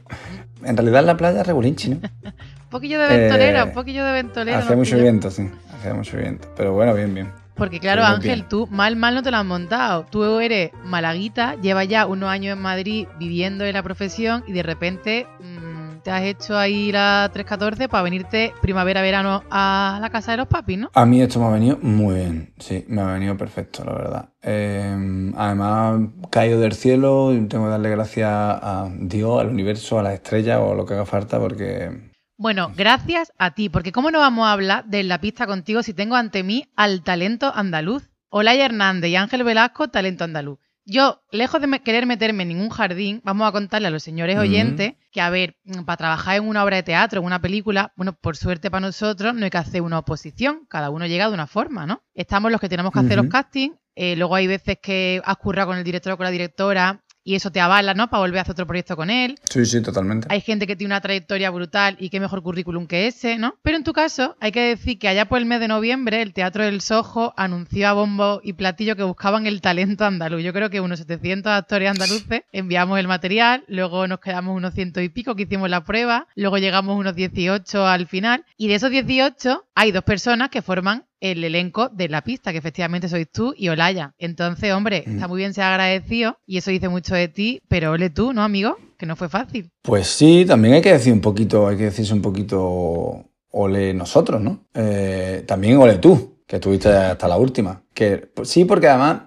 En 0.63 0.75
realidad 0.75 1.01
en 1.01 1.05
la 1.07 1.17
playa 1.17 1.43
regulinchi, 1.43 1.89
¿no? 1.89 1.95
Un 1.95 2.69
poquillo 2.69 2.99
de 2.99 3.07
ventolera, 3.07 3.61
Eh, 3.61 3.63
un 3.65 3.73
poquillo 3.73 4.05
de 4.05 4.11
ventolera. 4.11 4.59
Nos 4.61 4.75
mucho 4.75 4.97
viento, 4.97 5.31
sí. 5.31 5.49
Hacía 5.77 5.93
mucho 5.93 6.17
viento. 6.17 6.47
Pero 6.57 6.73
bueno, 6.73 6.93
bien, 6.93 7.13
bien. 7.13 7.31
Porque 7.55 7.79
claro, 7.79 8.01
Pero 8.01 8.15
Ángel, 8.15 8.39
bien. 8.39 8.49
tú 8.49 8.67
mal, 8.69 8.95
mal 8.97 9.15
no 9.15 9.23
te 9.23 9.31
lo 9.31 9.37
has 9.37 9.45
montado. 9.45 10.05
Tú 10.09 10.39
eres 10.39 10.71
malaguita, 10.83 11.55
llevas 11.61 11.87
ya 11.87 12.05
unos 12.05 12.29
años 12.29 12.57
en 12.57 12.61
Madrid 12.61 13.07
viviendo 13.17 13.63
en 13.63 13.73
la 13.73 13.83
profesión 13.83 14.43
y 14.45 14.51
de 14.51 14.61
repente 14.63 15.25
mm, 15.39 15.64
te 16.05 16.12
has 16.12 16.24
hecho 16.24 16.55
ahí 16.55 16.91
la 16.91 17.31
314 17.33 17.89
para 17.89 18.03
venirte 18.03 18.53
primavera-verano 18.62 19.43
a 19.50 19.97
la 20.00 20.12
casa 20.12 20.31
de 20.31 20.38
los 20.38 20.47
papis, 20.47 20.77
¿no? 20.77 20.91
A 20.93 21.03
mí 21.03 21.19
esto 21.19 21.39
me 21.39 21.47
ha 21.47 21.50
venido 21.50 21.79
muy 21.81 22.13
bien, 22.13 22.53
sí, 22.59 22.85
me 22.88 23.01
ha 23.01 23.13
venido 23.13 23.35
perfecto, 23.35 23.83
la 23.83 23.93
verdad. 23.93 24.29
Eh, 24.43 25.31
además, 25.35 26.09
caído 26.29 26.59
del 26.59 26.74
cielo, 26.74 27.33
y 27.33 27.47
tengo 27.47 27.65
que 27.65 27.71
darle 27.71 27.89
gracias 27.89 28.29
a 28.29 28.88
Dios, 29.00 29.41
al 29.41 29.50
universo, 29.50 29.97
a 29.97 30.03
las 30.03 30.13
estrellas 30.13 30.59
o 30.62 30.74
a 30.74 30.75
lo 30.75 30.85
que 30.85 30.93
haga 30.93 31.07
falta, 31.07 31.39
porque 31.39 32.12
Bueno, 32.38 32.71
gracias 32.77 33.33
a 33.39 33.55
ti, 33.55 33.69
porque 33.69 33.91
¿cómo 33.91 34.12
no 34.12 34.19
vamos 34.19 34.45
a 34.45 34.51
hablar 34.51 34.85
de 34.85 35.01
la 35.01 35.19
pista 35.19 35.47
contigo 35.47 35.81
si 35.81 35.95
tengo 35.95 36.15
ante 36.15 36.43
mí 36.43 36.67
al 36.75 37.01
talento 37.01 37.51
andaluz? 37.55 38.12
Olaya 38.29 38.65
Hernández 38.65 39.09
y 39.09 39.15
Ángel 39.15 39.43
Velasco, 39.43 39.88
talento 39.88 40.24
andaluz. 40.24 40.59
Yo, 40.87 41.21
lejos 41.31 41.59
de 41.61 41.67
me- 41.67 41.81
querer 41.81 42.05
meterme 42.05 42.43
en 42.43 42.49
ningún 42.49 42.69
jardín, 42.69 43.21
vamos 43.23 43.47
a 43.47 43.51
contarle 43.51 43.87
a 43.87 43.91
los 43.91 44.03
señores 44.03 44.37
oyentes 44.37 44.93
que, 45.11 45.19
a 45.19 45.29
ver, 45.31 45.57
mm, 45.63 45.83
para 45.83 45.97
trabajar 45.97 46.37
en 46.37 46.47
una 46.47 46.63
obra 46.63 46.75
de 46.77 46.83
teatro, 46.83 47.21
en 47.21 47.25
una 47.25 47.41
película, 47.41 47.91
bueno, 47.95 48.13
por 48.13 48.37
suerte 48.37 48.69
para 48.69 48.81
nosotros, 48.81 49.33
no 49.33 49.45
hay 49.45 49.49
que 49.49 49.57
hacer 49.57 49.81
una 49.81 49.97
oposición, 49.99 50.65
cada 50.69 50.91
uno 50.91 51.07
llega 51.07 51.27
de 51.27 51.33
una 51.33 51.47
forma, 51.47 51.87
¿no? 51.87 52.03
Estamos 52.13 52.51
los 52.51 52.61
que 52.61 52.69
tenemos 52.69 52.91
que 52.91 52.99
hacer 52.99 53.17
los 53.17 53.25
castings, 53.31 53.75
eh, 53.95 54.15
luego 54.15 54.35
hay 54.35 54.45
veces 54.45 54.77
que 54.81 55.21
has 55.25 55.37
currado 55.37 55.69
con 55.69 55.77
el 55.77 55.83
director 55.83 56.13
o 56.13 56.17
con 56.17 56.25
la 56.25 56.31
directora 56.31 57.01
y 57.25 57.36
eso 57.36 57.51
te 57.51 57.60
avala, 57.60 57.96
¿no? 57.96 58.10
Para 58.10 58.22
volver 58.22 58.38
a 58.38 58.41
hacer 58.44 58.53
otro 58.53 58.67
proyecto 58.67 58.96
con 58.96 59.10
él. 59.10 59.38
sí, 59.50 59.65
sí, 59.65 59.82
totalmente. 59.82 60.27
Hay 60.29 60.41
gente 60.41 60.67
que 60.67 60.75
tiene 60.75 60.94
una 60.94 61.01
trayectoria 61.01 61.50
brutal 61.50 61.98
y 62.00 62.10
qué 62.10 62.20
mejor 62.20 62.44
currículum 62.44 62.86
que 62.86 63.08
ese, 63.08 63.38
¿no? 63.38 63.55
Pero 63.63 63.77
en 63.77 63.84
tu 63.84 63.94
caso, 63.94 64.38
hay 64.39 64.51
que 64.51 64.62
decir 64.62 65.00
que 65.00 65.08
allá 65.08 65.25
por 65.25 65.39
el 65.39 65.46
mes 65.48 65.60
de 65.60 65.67
noviembre, 65.67 66.22
el 66.22 66.34
Teatro 66.34 66.63
del 66.63 66.82
Sojo 66.82 67.34
anunció 67.36 67.89
a 67.89 67.94
bombo 67.94 68.41
y 68.44 68.53
platillo 68.53 68.96
que 68.96 69.03
buscaban 69.03 69.48
el 69.48 69.60
talento 69.60 70.05
andaluz. 70.05 70.44
Yo 70.44 70.53
creo 70.53 70.70
que 70.70 70.79
unos 70.79 71.00
700 71.00 71.51
actores 71.51 71.89
andaluces 71.89 72.44
enviamos 72.51 73.00
el 73.00 73.08
material, 73.08 73.63
luego 73.67 74.08
nos 74.08 74.20
quedamos 74.20 74.55
unos 74.55 74.75
ciento 74.75 75.01
y 75.01 75.10
pico 75.10 75.36
que 75.36 75.44
hicimos 75.44 75.70
la 75.70 75.84
prueba, 75.84 76.27
luego 76.36 76.60
llegamos 76.60 76.96
unos 76.96 77.15
18 77.15 77.88
al 77.88 78.05
final, 78.05 78.46
y 78.55 78.67
de 78.67 78.75
esos 78.75 78.91
18 78.91 79.65
hay 79.74 79.91
dos 79.91 80.03
personas 80.03 80.50
que 80.50 80.62
forman 80.62 81.05
el 81.19 81.43
elenco 81.43 81.89
de 81.89 82.10
la 82.10 82.24
pista, 82.24 82.51
que 82.51 82.57
efectivamente 82.57 83.07
sois 83.10 83.27
tú 83.31 83.53
y 83.57 83.69
Olaya. 83.69 84.13
Entonces, 84.17 84.74
hombre, 84.74 85.03
Mm. 85.05 85.12
está 85.12 85.27
muy 85.27 85.38
bien 85.39 85.53
ser 85.53 85.63
agradecido 85.65 86.38
y 86.45 86.57
eso 86.57 86.72
dice 86.72 86.89
mucho 86.89 87.15
de 87.15 87.27
ti, 87.27 87.62
pero 87.67 87.91
ole 87.91 88.10
tú, 88.10 88.34
¿no, 88.34 88.43
amigo? 88.43 88.77
Que 88.98 89.05
no 89.05 89.15
fue 89.15 89.29
fácil. 89.29 89.69
Pues 89.81 90.07
sí, 90.07 90.45
también 90.45 90.75
hay 90.75 90.81
que 90.81 90.91
decir 90.93 91.13
un 91.13 91.22
poquito, 91.22 91.67
hay 91.67 91.77
que 91.77 91.86
decirse 91.86 92.13
un 92.13 92.22
poquito 92.22 93.25
ole 93.51 93.93
nosotros, 93.93 94.41
¿no? 94.41 94.65
Eh, 94.74 95.43
también 95.48 95.77
ole 95.77 95.98
tú, 95.98 96.39
que 96.45 96.57
estuviste 96.57 96.89
hasta 96.89 97.27
la 97.27 97.38
última. 97.38 97.81
Que 97.93 98.17
pues 98.17 98.50
sí, 98.50 98.65
porque 98.65 98.88
además 98.88 99.22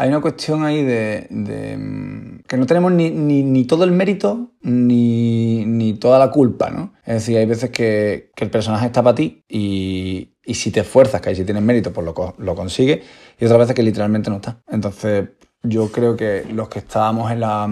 hay 0.00 0.08
una 0.10 0.20
cuestión 0.20 0.64
ahí 0.64 0.84
de, 0.84 1.26
de, 1.30 1.76
mm, 1.76 2.42
que 2.46 2.56
no 2.56 2.66
tenemos 2.66 2.92
ni, 2.92 3.10
ni- 3.10 3.42
ni 3.42 3.64
todo 3.64 3.82
el 3.84 3.90
mérito 3.92 4.52
ni, 4.62 5.64
ni 5.66 5.94
toda 5.94 6.18
la 6.18 6.30
culpa, 6.30 6.70
¿no? 6.70 6.92
Es 7.04 7.14
decir, 7.14 7.36
hay 7.36 7.46
veces 7.46 7.70
que, 7.70 8.30
el 8.36 8.50
personaje 8.50 8.86
está 8.86 9.02
para 9.02 9.16
ti 9.16 9.44
y, 9.48 10.34
y 10.44 10.54
si 10.54 10.70
te 10.70 10.80
esfuerzas, 10.80 11.20
que 11.20 11.30
ahí 11.30 11.36
si 11.36 11.44
tienes 11.44 11.62
mérito, 11.64 11.92
pues 11.92 12.04
lo, 12.06 12.34
lo 12.38 12.54
consigues, 12.54 13.00
y 13.40 13.44
otras 13.44 13.58
veces 13.58 13.74
que 13.74 13.82
literalmente 13.82 14.30
no 14.30 14.36
está. 14.36 14.62
Entonces, 14.68 15.30
yo 15.64 15.90
creo 15.90 16.16
que 16.16 16.44
los 16.52 16.68
que 16.68 16.78
estábamos 16.78 17.32
en 17.32 17.40
la, 17.40 17.68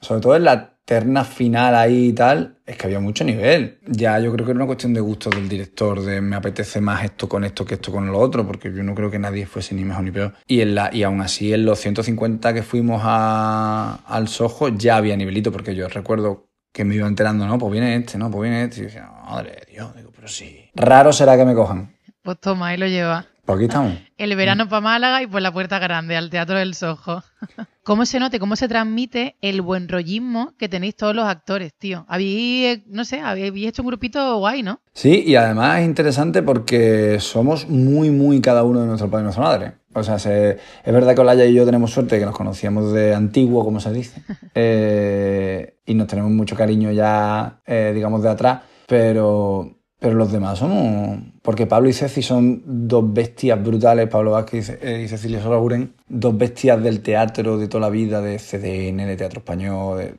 sobre 0.00 0.20
todo 0.20 0.34
en 0.36 0.44
la 0.44 0.77
terna 0.88 1.22
final 1.22 1.74
ahí 1.74 2.06
y 2.08 2.12
tal, 2.14 2.56
es 2.64 2.74
que 2.78 2.86
había 2.86 2.98
mucho 2.98 3.22
nivel. 3.22 3.76
Ya 3.86 4.18
yo 4.20 4.32
creo 4.32 4.46
que 4.46 4.52
era 4.52 4.58
una 4.58 4.64
cuestión 4.66 4.94
de 4.94 5.00
gusto 5.02 5.28
del 5.28 5.46
director, 5.46 6.00
de 6.00 6.22
me 6.22 6.34
apetece 6.34 6.80
más 6.80 7.04
esto 7.04 7.28
con 7.28 7.44
esto 7.44 7.66
que 7.66 7.74
esto 7.74 7.92
con 7.92 8.06
lo 8.10 8.18
otro, 8.18 8.46
porque 8.46 8.72
yo 8.74 8.82
no 8.82 8.94
creo 8.94 9.10
que 9.10 9.18
nadie 9.18 9.44
fuese 9.44 9.74
ni 9.74 9.84
mejor 9.84 10.02
ni 10.04 10.10
peor. 10.12 10.32
Y, 10.46 10.62
en 10.62 10.74
la, 10.74 10.88
y 10.90 11.02
aún 11.02 11.20
así 11.20 11.52
en 11.52 11.66
los 11.66 11.78
150 11.78 12.54
que 12.54 12.62
fuimos 12.62 13.02
a- 13.04 14.00
al 14.06 14.28
Soho 14.28 14.70
ya 14.70 14.96
había 14.96 15.14
nivelito, 15.14 15.52
porque 15.52 15.74
yo 15.74 15.88
recuerdo 15.88 16.46
que 16.72 16.86
me 16.86 16.94
iba 16.94 17.06
enterando, 17.06 17.46
no, 17.46 17.58
pues 17.58 17.70
viene 17.70 17.94
este, 17.94 18.16
no, 18.16 18.30
pues 18.30 18.48
viene 18.48 18.64
este. 18.64 18.80
Y 18.80 18.84
decía, 18.84 19.10
madre 19.26 19.50
de 19.66 19.70
Dios, 19.70 19.94
digo, 19.94 20.10
pero 20.16 20.26
sí. 20.26 20.70
Raro 20.74 21.12
será 21.12 21.36
que 21.36 21.44
me 21.44 21.54
cojan. 21.54 21.92
Pues 22.22 22.38
toma, 22.40 22.68
ahí 22.68 22.78
lo 22.78 22.86
lleva. 22.86 23.26
Aquí 23.54 23.64
estamos. 23.64 23.94
El 24.16 24.36
verano 24.36 24.68
para 24.68 24.80
Málaga 24.80 25.22
y 25.22 25.26
por 25.26 25.40
la 25.42 25.52
Puerta 25.52 25.78
Grande, 25.78 26.16
al 26.16 26.30
Teatro 26.30 26.58
del 26.58 26.74
Sojo. 26.74 27.22
¿Cómo 27.82 28.04
se 28.04 28.20
note, 28.20 28.38
cómo 28.38 28.54
se 28.56 28.68
transmite 28.68 29.36
el 29.40 29.62
buen 29.62 29.88
rollismo 29.88 30.52
que 30.58 30.68
tenéis 30.68 30.94
todos 30.94 31.14
los 31.16 31.24
actores, 31.26 31.72
tío? 31.72 32.04
Habéis, 32.08 32.66
eh, 32.76 32.82
no 32.88 33.04
sé, 33.06 33.20
habéis 33.20 33.66
hecho 33.68 33.80
un 33.82 33.88
grupito 33.88 34.38
guay, 34.38 34.62
¿no? 34.62 34.80
Sí, 34.92 35.24
y 35.26 35.36
además 35.36 35.80
es 35.80 35.86
interesante 35.86 36.42
porque 36.42 37.16
somos 37.20 37.66
muy, 37.68 38.10
muy 38.10 38.42
cada 38.42 38.62
uno 38.64 38.80
de 38.80 38.86
nuestro 38.88 39.08
padre 39.08 39.22
y 39.22 39.24
nuestra 39.24 39.44
madre. 39.44 39.72
O 39.94 40.02
sea, 40.02 40.18
se- 40.18 40.58
es 40.84 40.92
verdad 40.92 41.14
que 41.14 41.22
Olaya 41.22 41.46
y 41.46 41.54
yo 41.54 41.64
tenemos 41.64 41.90
suerte 41.90 42.18
que 42.18 42.26
nos 42.26 42.36
conocíamos 42.36 42.92
de 42.92 43.14
antiguo, 43.14 43.64
como 43.64 43.80
se 43.80 43.90
dice, 43.92 44.22
eh, 44.54 45.74
y 45.86 45.94
nos 45.94 46.06
tenemos 46.08 46.30
mucho 46.30 46.54
cariño 46.54 46.90
ya, 46.92 47.60
eh, 47.66 47.92
digamos, 47.94 48.22
de 48.22 48.28
atrás, 48.28 48.60
pero, 48.86 49.77
pero 49.98 50.14
los 50.14 50.30
demás 50.30 50.58
somos... 50.58 51.18
Porque 51.42 51.66
Pablo 51.66 51.88
y 51.88 51.92
Ceci 51.92 52.22
son 52.22 52.62
dos 52.64 53.12
bestias 53.12 53.62
brutales, 53.62 54.08
Pablo 54.08 54.32
Vázquez 54.32 54.78
eh, 54.80 55.02
y 55.04 55.08
Cecilia 55.08 55.42
Solaguren, 55.42 55.94
dos 56.08 56.36
bestias 56.36 56.82
del 56.82 57.00
teatro 57.00 57.58
de 57.58 57.68
toda 57.68 57.82
la 57.82 57.90
vida, 57.90 58.20
de 58.20 58.38
CDN, 58.38 59.06
de 59.06 59.16
Teatro 59.16 59.40
Español, 59.40 60.18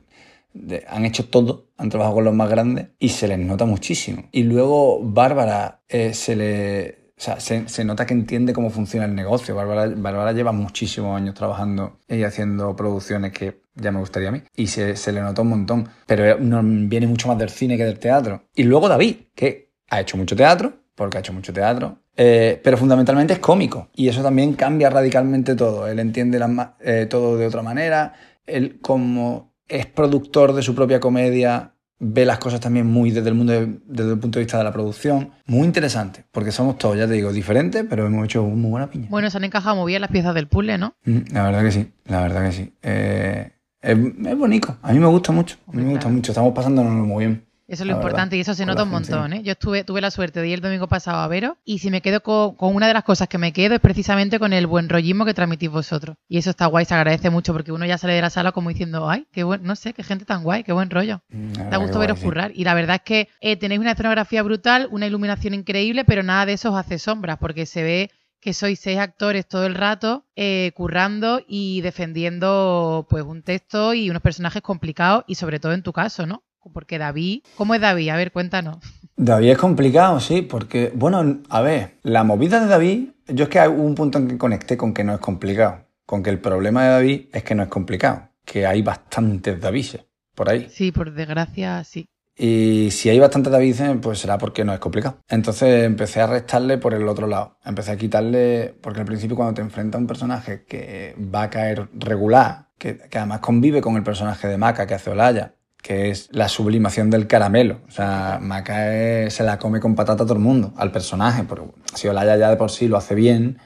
de, 0.54 0.86
han 0.88 1.06
hecho 1.06 1.30
todo, 1.30 1.68
han 1.78 1.89
trabajado 1.89 2.15
con 2.15 2.26
los 2.26 2.34
más 2.34 2.50
grandes 2.50 2.88
y 3.00 3.10
se 3.10 3.28
les 3.28 3.39
nota 3.39 3.65
muchísimo. 3.65 4.24
Y 4.32 4.44
luego 4.44 5.00
Bárbara 5.02 5.82
eh, 5.88 6.13
se 6.13 6.36
le... 6.36 7.00
O 7.18 7.22
sea, 7.22 7.38
se, 7.42 7.84
nota 7.84 8.06
que 8.06 8.13
entiende 8.13 8.54
cómo 8.54 8.70
funciona 8.70 9.06
el 9.06 9.13
negocio. 9.13 9.54
Bárbara, 9.54 9.94
Bárbara 9.94 10.32
lleva 10.32 10.54
muchísimos 10.54 11.18
años 11.18 11.36
trabajando 11.36 12.00
y 12.08 12.24
haciendo 12.24 12.78
producciones 12.78 13.34
que 13.34 13.62
ya 13.76 13.92
me 13.92 14.00
gustaría 14.00 14.30
a 14.30 14.32
mí. 14.32 14.42
Y 14.56 14.68
se, 14.68 14.96
le 15.12 15.20
nota 15.20 15.42
un 15.42 15.50
montón. 15.50 15.89
Pero 16.06 16.38
viene 16.39 17.08
mucho 17.08 17.28
más 17.28 17.38
del 17.38 17.50
cine 17.50 17.76
que 17.76 17.84
del 17.84 18.00
teatro. 18.00 18.44
Y 18.56 18.63
luego 18.63 18.88
David, 18.88 19.18
que 19.36 19.68
ha 19.89 19.99
hecho 20.02 20.17
mucho 20.17 20.36
teatro, 20.36 20.73
porque 20.95 21.17
ha 21.17 21.19
hecho 21.21 21.34
mucho 21.34 21.54
teatro, 21.54 21.97
eh, 22.17 22.60
pero 22.63 22.78
fundamentalmente 22.78 23.34
es 23.34 23.39
cómico. 23.39 23.89
Y 23.95 24.10
eso 24.10 24.21
también 24.21 24.54
cambia 24.54 24.89
radicalmente 24.89 25.56
todo. 25.56 25.88
Él 25.88 25.99
entiende 25.99 26.39
eh, 26.82 27.08
todo 27.10 27.38
de 27.38 27.47
otra 27.47 27.62
manera. 27.62 28.13
Él, 28.45 28.80
como 28.82 29.54
es 29.67 29.86
productor 29.86 30.54
de 30.54 30.62
su 30.62 30.75
propia 30.75 30.99
comedia, 30.99 31.71
ve 31.99 32.25
las 32.25 32.39
cosas 32.39 32.60
también 32.60 32.88
muy 32.88 33.12
desde 33.12 33.30
el 33.30 33.36
mundo 33.36 33.54
de- 33.54 33.78
desde 33.86 34.13
el 34.13 34.19
punto 34.19 34.39
de 34.39 34.45
vista 34.45 34.58
de 34.58 34.63
la 34.63 34.71
producción. 34.73 35.32
Muy 35.45 35.65
interesante, 35.65 36.23
porque 36.32 36.52
somos 36.52 36.78
todos, 36.78 36.97
ya 36.97 37.08
te 37.08 37.13
digo, 37.13 37.32
diferentes, 37.32 37.86
pero 37.89 38.06
hemos 38.06 38.25
hecho 38.25 38.43
muy 38.43 38.71
buena 38.71 38.89
piña. 38.89 39.08
Bueno, 39.10 39.30
se 39.30 39.38
han 39.38 39.43
encajado 39.43 39.75
muy 39.75 39.91
bien 39.91 40.02
las 40.02 40.10
piezas 40.12 40.34
del 40.34 40.47
puzzle, 40.47 40.78
¿no? 40.78 40.95
Mm, 41.06 41.19
La 41.34 41.43
verdad 41.43 41.62
que 41.63 41.71
sí, 41.71 41.91
la 42.06 42.21
verdad 42.21 42.45
que 42.45 42.52
sí. 42.54 42.73
Eh, 42.82 43.52
es, 43.82 43.97
es 43.97 44.38
bonito, 44.38 44.78
a 44.82 44.91
mí 44.93 44.99
me 44.99 45.08
gusta 45.08 45.32
mucho, 45.32 45.58
a 45.67 45.71
mí 45.71 45.84
me 45.84 45.91
gusta 45.91 46.08
mucho, 46.10 46.32
estamos 46.32 46.54
pasándonos 46.54 46.91
muy 46.93 47.25
bien. 47.25 47.45
Eso 47.69 47.84
es 47.84 47.88
lo 47.88 47.93
La 47.93 47.95
verdad, 47.97 48.10
importante 48.10 48.38
y 48.38 48.39
eso 48.39 48.55
se 48.55 48.65
nota 48.65 48.84
un 48.84 48.89
montón, 48.89 49.32
¿eh? 49.32 49.43
Yo 49.43 49.51
estuve, 49.51 49.84
tuve 49.84 50.01
la 50.01 50.10
suerte 50.10 50.41
de 50.41 50.47
ir 50.47 50.55
el 50.55 50.62
domingo 50.62 50.88
pasado 50.88 51.19
a 51.19 51.27
veros 51.27 51.53
y 51.63 51.79
si 51.79 51.91
me 51.91 52.01
quedo 52.01 52.21
con, 52.21 52.55
con 52.55 52.75
una 52.75 52.88
de 52.88 52.95
las 52.95 53.03
cosas 53.03 53.27
que 53.27 53.38
me 53.38 53.53
quedo 53.53 53.75
es 53.75 53.79
precisamente 53.79 54.39
con 54.39 54.53
el 54.53 54.65
buen 54.65 54.89
rollismo 54.89 55.23
que 55.23 55.36
transmitís 55.36 55.69
vosotros. 55.69 56.17
Y 56.27 56.39
eso 56.39 56.49
está 56.49 56.65
guay, 56.65 56.86
se 56.86 56.95
agradece 56.95 57.29
mucho 57.29 57.53
porque 57.53 57.71
uno 57.71 57.86
ya 57.86 57.99
sale 57.99 58.13
de 58.13 58.21
la 58.21 58.32
sala 58.32 58.51
como 58.51 58.69
diciendo, 58.69 59.08
ay, 59.08 59.27
qué 59.32 59.43
buen, 59.43 59.63
no 59.63 59.75
sé, 59.75 59.93
qué 59.93 60.03
gente 60.03 60.25
tan 60.25 60.43
guay, 60.43 60.63
qué 60.63 60.73
buen 60.73 60.89
rollo. 60.89 61.21
Mm, 61.29 61.69
Da 61.69 61.77
gusto 61.77 61.99
veros 61.99 62.19
currar. 62.19 62.51
Y 62.55 62.63
la 62.63 62.73
verdad 62.73 62.95
es 62.95 63.01
que 63.03 63.29
eh, 63.39 63.55
tenéis 63.55 63.79
una 63.79 63.91
escenografía 63.91 64.41
brutal, 64.41 64.88
una 64.89 65.05
iluminación 65.05 65.53
increíble, 65.53 66.05
pero 66.05 66.23
nada 66.23 66.47
de 66.47 66.53
eso 66.53 66.71
os 66.71 66.77
hace 66.77 66.97
sombras, 66.97 67.38
porque 67.38 67.67
se 67.67 67.84
ve 67.84 68.12
que 68.41 68.53
sois 68.53 68.79
seis 68.79 68.97
actores 68.97 69.47
todo 69.47 69.65
el 69.65 69.75
rato 69.75 70.25
eh, 70.36 70.71
currando 70.73 71.41
y 71.47 71.82
defendiendo 71.82 73.05
pues 73.10 73.23
un 73.23 73.43
texto 73.43 73.93
y 73.93 74.10
unos 74.10 74.21
personajes 74.21 74.62
complicados 74.62 75.23
y 75.27 75.36
sobre 75.36 75.60
todo 75.60 75.73
en 75.73 75.84
tu 75.84 75.91
caso, 75.93 76.25
¿no? 76.25 76.43
Porque 76.74 76.98
David, 76.98 77.41
¿cómo 77.56 77.76
es 77.76 77.82
David? 77.82 78.10
A 78.10 78.17
ver, 78.17 78.32
cuéntanos. 78.32 78.78
David 79.15 79.52
es 79.52 79.58
complicado, 79.58 80.19
sí, 80.19 80.41
porque, 80.41 80.91
bueno, 80.95 81.39
a 81.50 81.62
ver, 81.62 81.98
la 82.04 82.24
movida 82.24 82.60
de 82.60 82.67
David, 82.67 83.10
yo 83.28 83.43
es 83.45 83.50
que 83.50 83.67
hubo 83.67 83.84
un 83.84 83.95
punto 83.95 84.17
en 84.17 84.28
que 84.28 84.38
conecté 84.38 84.78
con 84.78 84.93
que 84.93 85.04
no 85.04 85.13
es 85.13 85.19
complicado, 85.19 85.86
con 86.06 86.24
que 86.24 86.30
el 86.30 86.39
problema 86.39 86.84
de 86.84 86.89
David 86.89 87.26
es 87.34 87.43
que 87.43 87.56
no 87.56 87.63
es 87.63 87.69
complicado, 87.69 88.30
que 88.45 88.65
hay 88.65 88.82
bastantes 88.82 89.60
Davises 89.60 90.06
por 90.36 90.50
ahí. 90.50 90.67
Sí, 90.69 90.91
por 90.91 91.12
desgracia, 91.12 91.84
sí. 91.84 92.06
Y 92.41 92.91
si 92.91 93.10
hay 93.10 93.19
bastante 93.19 93.50
David, 93.50 93.76
pues 94.02 94.19
será 94.19 94.38
porque 94.38 94.63
no 94.63 94.74
es 94.74 94.80
complicado. 94.80 95.19
Entonces 95.28 95.84
empecé 95.84 96.22
a 96.22 96.28
restarle 96.28 96.78
por 96.78 96.93
el 96.93 97.06
otro 97.10 97.28
lado. 97.28 97.58
Empecé 97.65 97.91
a 97.91 97.98
quitarle, 97.98 98.74
porque 98.82 99.02
al 99.02 99.06
principio 99.06 99.36
cuando 99.36 99.56
te 99.56 99.62
enfrentas 99.62 100.00
a 100.00 100.02
un 100.02 100.08
personaje 100.08 100.63
que 100.63 101.13
va 101.19 101.43
a 101.43 101.50
caer 101.50 101.89
regular, 101.93 102.69
que, 102.78 102.98
que 102.98 103.17
además 103.17 103.41
convive 103.41 103.82
con 103.82 103.98
el 103.98 104.04
personaje 104.04 104.48
de 104.48 104.58
Maca 104.58 104.88
que 104.88 104.93
hace 104.93 105.10
Olaya, 105.10 105.56
que 105.82 106.10
es 106.10 106.30
la 106.32 106.50
sublimación 106.50 107.10
del 107.10 107.28
caramelo. 107.28 107.82
O 107.88 107.92
sea, 107.92 108.39
Maca 108.42 109.30
se 109.30 109.44
la 109.44 109.58
come 109.60 109.80
con 109.80 109.96
patata 109.96 110.24
a 110.24 110.26
todo 110.26 110.36
el 110.36 110.44
mundo, 110.44 110.74
al 110.78 110.92
personaje. 110.92 111.46
Pero 111.48 111.74
si 111.94 112.08
Olaya 112.08 112.38
ya 112.38 112.50
de 112.50 112.58
por 112.58 112.72
sí 112.72 112.88
lo 112.88 112.98
hace 112.98 113.15
bien, 113.15 113.60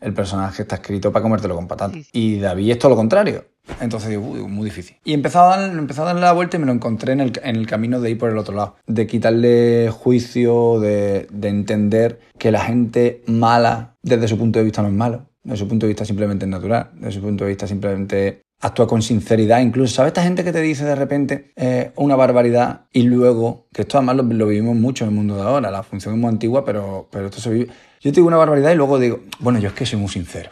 el 0.00 0.14
personaje 0.14 0.62
está 0.62 0.76
escrito 0.76 1.12
para 1.12 1.22
comértelo 1.22 1.54
con 1.54 1.68
patata. 1.68 1.96
Y 2.12 2.38
David 2.38 2.72
es 2.72 2.78
todo 2.78 2.90
lo 2.90 2.96
contrario. 2.96 3.44
Entonces 3.80 4.10
digo, 4.10 4.22
uy, 4.26 4.40
muy 4.40 4.64
difícil. 4.64 4.96
Y 5.04 5.12
empecé 5.12 5.38
a, 5.38 5.42
dar, 5.42 5.70
empecé 5.70 6.00
a 6.00 6.04
darle 6.04 6.22
la 6.22 6.32
vuelta 6.32 6.56
y 6.56 6.60
me 6.60 6.66
lo 6.66 6.72
encontré 6.72 7.12
en 7.12 7.20
el, 7.20 7.32
en 7.42 7.56
el, 7.56 7.66
camino 7.66 8.00
de 8.00 8.10
ir 8.10 8.18
por 8.18 8.30
el 8.30 8.38
otro 8.38 8.54
lado. 8.54 8.76
De 8.86 9.06
quitarle 9.06 9.90
juicio, 9.90 10.80
de, 10.80 11.28
de 11.30 11.48
entender 11.48 12.20
que 12.38 12.50
la 12.50 12.60
gente 12.60 13.22
mala, 13.26 13.94
desde 14.02 14.26
su 14.26 14.38
punto 14.38 14.58
de 14.58 14.64
vista, 14.64 14.82
no 14.82 14.88
es 14.88 14.94
malo. 14.94 15.26
Desde 15.44 15.58
su 15.58 15.68
punto 15.68 15.86
de 15.86 15.88
vista 15.88 16.04
simplemente 16.04 16.46
es 16.46 16.50
natural. 16.50 16.90
Desde 16.94 17.12
su 17.12 17.20
punto 17.20 17.44
de 17.44 17.50
vista 17.50 17.66
simplemente 17.66 18.42
actúa 18.60 18.86
con 18.86 19.02
sinceridad. 19.02 19.60
Incluso, 19.60 19.94
¿sabes 19.94 20.10
esta 20.10 20.22
gente 20.22 20.44
que 20.44 20.52
te 20.52 20.60
dice 20.60 20.84
de 20.84 20.94
repente 20.94 21.52
eh, 21.56 21.92
una 21.96 22.16
barbaridad 22.16 22.86
y 22.92 23.02
luego, 23.02 23.66
que 23.72 23.82
esto 23.82 23.98
además 23.98 24.16
lo, 24.16 24.46
vivimos 24.46 24.76
mucho 24.76 25.04
en 25.04 25.10
el 25.10 25.16
mundo 25.16 25.36
de 25.36 25.42
ahora, 25.42 25.70
la 25.70 25.82
función 25.82 26.14
es 26.14 26.20
muy 26.20 26.28
antigua, 26.28 26.64
pero, 26.64 27.08
pero 27.10 27.26
esto 27.26 27.40
se 27.40 27.50
vive. 27.50 27.66
Yo 28.00 28.10
te 28.12 28.16
digo 28.16 28.28
una 28.28 28.36
barbaridad 28.36 28.72
y 28.72 28.76
luego 28.76 28.98
digo, 28.98 29.20
bueno, 29.40 29.58
yo 29.58 29.68
es 29.68 29.74
que 29.74 29.86
soy 29.86 29.98
muy 29.98 30.08
sincero. 30.08 30.50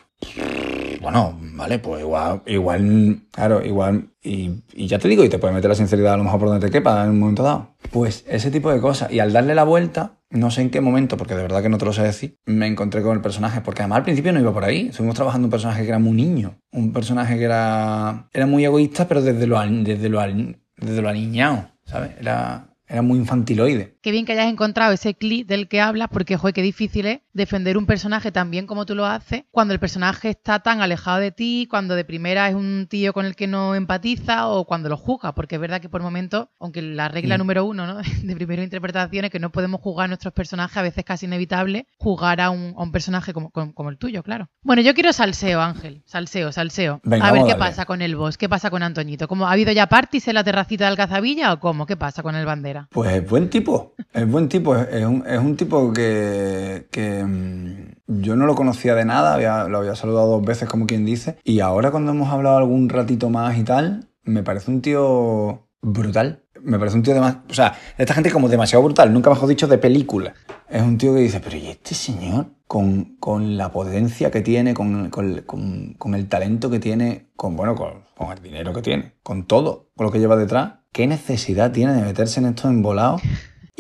Bueno, 1.11 1.39
vale, 1.55 1.79
pues 1.79 2.03
igual, 2.03 2.43
igual, 2.45 3.21
claro, 3.31 3.65
igual, 3.65 4.11
y, 4.23 4.61
ya 4.75 4.99
te 4.99 5.09
digo, 5.09 5.25
y 5.25 5.31
te 5.31 5.39
puedes 5.39 5.55
meter 5.55 5.71
la 5.71 5.75
sinceridad 5.75 6.13
a 6.13 6.17
lo 6.19 6.25
mejor 6.25 6.39
por 6.39 6.49
donde 6.51 6.67
te 6.67 6.71
quepa 6.71 7.03
en 7.03 7.11
un 7.13 7.19
momento 7.19 7.43
dado. 7.43 7.77
Pues 7.91 8.27
ese 8.29 8.51
tipo 8.51 8.71
de 8.71 8.79
cosas. 8.79 9.11
Y 9.11 9.19
al 9.19 9.33
darle 9.33 9.55
la 9.55 9.65
vuelta, 9.65 10.19
no 10.29 10.51
sé 10.51 10.61
en 10.61 10.69
qué 10.69 10.83
momento, 10.83 11.17
porque 11.17 11.35
de 11.35 11.41
verdad 11.41 11.63
que 11.63 11.71
no 11.71 11.79
te 11.79 11.87
lo 11.87 11.95
sé 11.95 12.03
decir, 12.03 12.37
me 12.45 12.67
encontré 12.67 13.01
con 13.01 13.17
el 13.17 13.23
personaje, 13.23 13.63
porque 13.63 13.81
además 13.81 14.01
al 14.01 14.05
principio 14.05 14.35
no 14.35 14.41
iba 14.41 14.53
por 14.53 14.65
ahí. 14.65 14.89
Estuvimos 14.89 15.15
trabajando 15.15 15.47
un 15.47 15.51
personaje 15.51 15.81
que 15.81 15.89
era 15.89 15.99
muy 15.99 16.13
niño, 16.13 16.59
un 16.73 16.93
personaje 16.93 17.39
que 17.39 17.45
era, 17.45 18.29
era 18.35 18.45
muy 18.45 18.67
egoísta, 18.67 19.09
pero 19.09 19.23
desde 19.23 19.47
lo, 19.47 19.59
desde 19.61 20.11
lo, 20.11 20.21
desde 20.77 21.01
lo 21.01 21.09
aniñado, 21.09 21.71
¿sabes? 21.87 22.11
Era, 22.21 22.69
era 22.89 23.03
muy 23.03 23.19
infantiloide. 23.19 23.97
Qué 24.03 24.11
bien 24.11 24.25
que 24.25 24.33
hayas 24.33 24.51
encontrado 24.51 24.93
ese 24.93 25.15
clic 25.15 25.47
del 25.47 25.69
que 25.69 25.81
hablas, 25.81 26.09
porque, 26.11 26.37
joder, 26.37 26.55
qué 26.55 26.63
difícil 26.63 27.07
es 27.07 27.21
defender 27.39 27.79
un 27.79 27.87
personaje 27.87 28.31
tan 28.31 28.51
bien 28.51 28.67
como 28.67 28.85
tú 28.85 28.95
lo 28.95 29.07
haces, 29.07 29.45
cuando 29.51 29.73
el 29.73 29.81
personaje 29.81 30.29
está 30.29 30.59
tan 30.59 30.83
alejado 30.83 31.21
de 31.21 31.31
ti, 31.31 31.67
cuando 31.71 31.95
de 31.95 32.05
primera 32.05 32.49
es 32.49 32.55
un 32.55 32.87
tío 32.91 33.15
con 33.15 33.25
el 33.25 33.35
que 33.35 33.47
no 33.47 33.75
empatiza 33.75 34.49
o 34.49 34.67
cuando 34.67 34.91
lo 34.91 34.99
juzga, 34.99 35.35
porque 35.35 35.55
es 35.55 35.61
verdad 35.61 35.81
que 35.81 35.89
por 35.89 36.03
momentos, 36.03 36.49
aunque 36.61 36.83
la 36.83 37.09
regla 37.09 37.39
número 37.39 37.65
uno 37.65 37.87
¿no? 37.87 38.01
de 38.23 38.37
primera 38.37 38.63
interpretación 38.63 39.25
es 39.25 39.31
que 39.31 39.39
no 39.39 39.51
podemos 39.51 39.81
jugar 39.81 40.05
a 40.05 40.09
nuestros 40.09 40.35
personajes, 40.35 40.77
a 40.77 40.83
veces 40.83 41.05
casi 41.05 41.27
inevitable 41.27 41.87
jugar 41.97 42.41
a 42.41 42.51
un, 42.51 42.75
a 42.77 42.83
un 42.83 42.93
personaje 42.93 43.33
como, 43.33 43.51
como, 43.51 43.73
como, 43.73 43.89
el 43.91 43.97
tuyo, 43.97 44.23
claro. 44.23 44.49
Bueno, 44.63 44.83
yo 44.83 44.95
quiero 44.95 45.13
salseo, 45.13 45.61
Ángel, 45.61 46.03
salseo, 46.05 46.53
salseo. 46.53 47.01
Venga, 47.05 47.29
a 47.29 47.33
ver 47.33 47.45
qué 47.47 47.55
pasa 47.55 47.87
con 47.87 48.03
el 48.03 48.17
boss, 48.17 48.37
qué 48.37 48.49
pasa 48.49 48.71
con 48.71 48.83
Antoñito. 48.83 49.29
¿Cómo, 49.29 49.47
¿Ha 49.47 49.53
habido 49.53 49.73
ya 49.73 49.87
parties 49.87 50.29
en 50.29 50.35
la 50.35 50.45
terracita 50.45 50.85
de 50.85 50.91
Alcazabilla 50.91 51.53
o 51.53 51.61
cómo? 51.61 51.87
¿Qué 51.87 51.97
pasa 51.97 52.23
con 52.23 52.35
el 52.35 52.45
bandera? 52.45 52.89
Pues 52.91 53.13
es 53.13 53.29
buen 53.29 53.49
tipo, 53.49 53.95
es 54.13 54.29
buen 54.29 54.49
tipo, 54.49 54.77
es 54.77 55.05
un, 55.05 55.25
es 55.27 55.39
un 55.39 55.57
tipo 55.57 55.93
que, 55.93 56.89
que 56.91 57.25
mmm, 57.29 58.23
yo 58.23 58.37
no 58.37 58.47
lo 58.47 58.55
conocía 58.55 58.95
de 58.95 59.05
nada, 59.05 59.69
lo 59.69 59.79
había 59.79 59.95
saludado 59.95 60.29
dos 60.29 60.45
veces 60.45 60.69
como 60.69 60.87
quien 60.87 61.05
dice, 61.05 61.39
y 61.45 61.61
ahora 61.61 61.91
cuando 61.91 62.13
hemos 62.13 62.33
hablado 62.33 62.57
algún 62.57 62.89
ratito 62.89 63.31
más 63.31 63.57
y 63.59 63.65
tal, 63.65 64.09
me 64.23 64.43
parece 64.43 64.71
un 64.71 64.83
tío 64.83 65.69
brutal. 65.81 66.45
Me 66.61 66.77
parece 66.77 66.97
un 66.97 67.05
tío 67.05 67.15
de 67.15 67.21
más, 67.21 67.37
o 67.49 67.55
sea, 67.55 67.75
esta 67.97 68.15
gente 68.15 68.33
como 68.33 68.49
demasiado 68.49 68.83
brutal, 68.83 69.13
nunca 69.13 69.31
mejor 69.31 69.49
dicho 69.49 69.69
de 69.69 69.79
película. 69.79 70.35
Es 70.69 70.83
un 70.83 70.99
tío 70.99 71.15
que 71.15 71.21
dice, 71.21 71.39
pero 71.39 71.57
¿y 71.57 71.69
este 71.69 71.95
señor? 71.95 72.47
Con, 72.67 73.17
con 73.21 73.57
la 73.57 73.71
potencia 73.71 74.33
que 74.33 74.41
tiene, 74.41 74.75
con, 74.75 75.09
con, 75.09 75.43
con, 75.47 75.95
con 75.95 76.15
el 76.17 76.29
talento 76.29 76.69
que 76.69 76.81
tiene, 76.81 77.29
con, 77.37 77.55
bueno, 77.55 77.77
con, 77.77 78.03
con 78.17 78.33
el 78.33 78.43
dinero 78.43 78.75
que 78.75 78.83
tiene, 78.83 79.13
con 79.23 79.47
todo, 79.47 79.91
con 79.97 80.07
lo 80.07 80.13
que 80.13 80.19
lleva 80.19 80.35
detrás, 80.35 80.81
¿qué 80.93 81.07
necesidad 81.07 81.71
tiene 81.71 81.93
de 81.93 82.03
meterse 82.03 82.41
en 82.41 82.47
estos 82.47 82.69
embolados? 82.73 83.23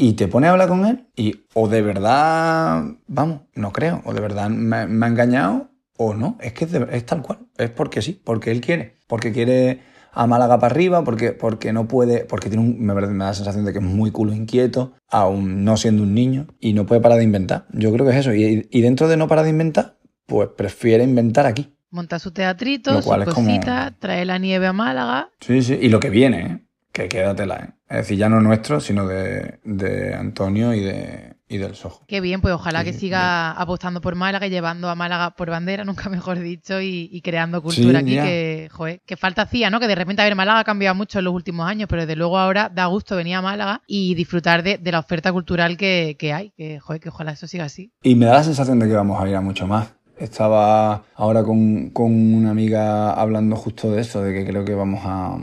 Y 0.00 0.12
te 0.12 0.28
pone 0.28 0.46
a 0.46 0.52
hablar 0.52 0.68
con 0.68 0.86
él 0.86 1.08
y 1.16 1.40
o 1.54 1.66
de 1.66 1.82
verdad, 1.82 2.84
vamos, 3.08 3.40
no 3.56 3.72
creo, 3.72 4.00
o 4.04 4.14
de 4.14 4.20
verdad 4.20 4.48
me, 4.48 4.86
me 4.86 5.06
ha 5.06 5.08
engañado 5.08 5.72
o 5.96 6.14
no, 6.14 6.38
es 6.40 6.52
que 6.52 6.66
es, 6.66 6.70
de, 6.70 6.86
es, 6.92 7.04
tal 7.04 7.20
cual, 7.20 7.40
es 7.56 7.68
porque 7.70 8.00
sí, 8.00 8.12
porque 8.12 8.52
él 8.52 8.60
quiere, 8.60 8.94
porque 9.08 9.32
quiere 9.32 9.80
a 10.12 10.28
Málaga 10.28 10.60
para 10.60 10.72
arriba, 10.72 11.02
porque, 11.02 11.32
porque 11.32 11.72
no 11.72 11.88
puede, 11.88 12.24
porque 12.26 12.48
tiene 12.48 12.64
un, 12.64 12.78
me, 12.78 12.94
me, 12.94 13.00
da 13.00 13.30
la 13.30 13.34
sensación 13.34 13.64
de 13.64 13.72
que 13.72 13.80
es 13.80 13.84
muy 13.84 14.12
culo 14.12 14.32
inquieto, 14.32 14.92
aún 15.08 15.64
no 15.64 15.76
siendo 15.76 16.04
un 16.04 16.14
niño, 16.14 16.46
y 16.60 16.74
no 16.74 16.86
puede 16.86 17.00
parar 17.00 17.18
de 17.18 17.24
inventar. 17.24 17.66
Yo 17.72 17.92
creo 17.92 18.06
que 18.06 18.12
es 18.12 18.18
eso, 18.18 18.32
y, 18.32 18.68
y 18.70 18.80
dentro 18.82 19.08
de 19.08 19.16
no 19.16 19.26
parar 19.26 19.46
de 19.46 19.50
inventar, 19.50 19.98
pues 20.26 20.48
prefiere 20.56 21.02
inventar 21.02 21.44
aquí. 21.44 21.74
Monta 21.90 22.20
su 22.20 22.30
teatrito, 22.30 23.02
su 23.02 23.08
cosita, 23.08 23.34
como... 23.34 23.98
trae 23.98 24.24
la 24.24 24.38
nieve 24.38 24.68
a 24.68 24.72
Málaga. 24.72 25.30
Sí, 25.40 25.60
sí, 25.60 25.76
y 25.80 25.88
lo 25.88 25.98
que 25.98 26.10
viene, 26.10 26.40
¿eh? 26.40 26.67
Que 26.98 27.08
quédatela, 27.08 27.56
¿eh? 27.56 27.70
Es 27.88 27.96
decir, 27.98 28.18
ya 28.18 28.28
no 28.28 28.40
nuestro, 28.40 28.80
sino 28.80 29.06
de, 29.06 29.60
de 29.64 30.14
Antonio 30.14 30.74
y, 30.74 30.80
de, 30.80 31.36
y 31.48 31.56
del 31.56 31.74
Sojo. 31.74 32.04
Qué 32.06 32.20
bien, 32.20 32.40
pues 32.42 32.52
ojalá 32.52 32.80
sí, 32.80 32.86
que 32.86 32.92
siga 32.92 33.52
bien. 33.52 33.62
apostando 33.62 34.00
por 34.00 34.14
Málaga 34.14 34.46
y 34.46 34.50
llevando 34.50 34.90
a 34.90 34.94
Málaga 34.94 35.30
por 35.30 35.48
bandera, 35.48 35.84
nunca 35.86 36.10
mejor 36.10 36.38
dicho, 36.38 36.80
y, 36.80 37.08
y 37.10 37.22
creando 37.22 37.62
cultura 37.62 38.00
sí, 38.00 38.04
aquí 38.04 38.14
que, 38.16 38.68
joder, 38.70 39.00
que 39.06 39.16
falta 39.16 39.42
hacía, 39.42 39.70
¿no? 39.70 39.80
Que 39.80 39.86
de 39.86 39.94
repente, 39.94 40.22
a 40.22 40.26
ver, 40.26 40.34
Málaga 40.34 40.60
ha 40.60 40.64
cambiado 40.64 40.94
mucho 40.94 41.20
en 41.20 41.26
los 41.26 41.34
últimos 41.34 41.68
años, 41.68 41.88
pero 41.88 42.02
desde 42.02 42.16
luego 42.16 42.38
ahora 42.38 42.68
da 42.68 42.86
gusto 42.86 43.16
venir 43.16 43.36
a 43.36 43.42
Málaga 43.42 43.82
y 43.86 44.14
disfrutar 44.14 44.62
de, 44.62 44.78
de 44.78 44.92
la 44.92 44.98
oferta 44.98 45.32
cultural 45.32 45.76
que, 45.76 46.16
que 46.18 46.32
hay, 46.32 46.50
que, 46.50 46.80
joder, 46.80 47.00
que 47.00 47.08
ojalá 47.08 47.32
eso 47.32 47.46
siga 47.46 47.64
así. 47.64 47.92
Y 48.02 48.16
me 48.16 48.26
da 48.26 48.34
la 48.34 48.44
sensación 48.44 48.78
de 48.80 48.88
que 48.88 48.94
vamos 48.94 49.22
a 49.22 49.28
ir 49.28 49.36
a 49.36 49.40
mucho 49.40 49.66
más. 49.66 49.94
Estaba 50.18 51.04
ahora 51.14 51.44
con, 51.44 51.90
con, 51.90 52.12
una 52.12 52.50
amiga 52.50 53.12
hablando 53.12 53.54
justo 53.54 53.92
de 53.92 54.00
eso, 54.00 54.20
de 54.20 54.34
que 54.34 54.44
creo 54.50 54.64
que 54.64 54.74
vamos 54.74 55.00
a, 55.04 55.38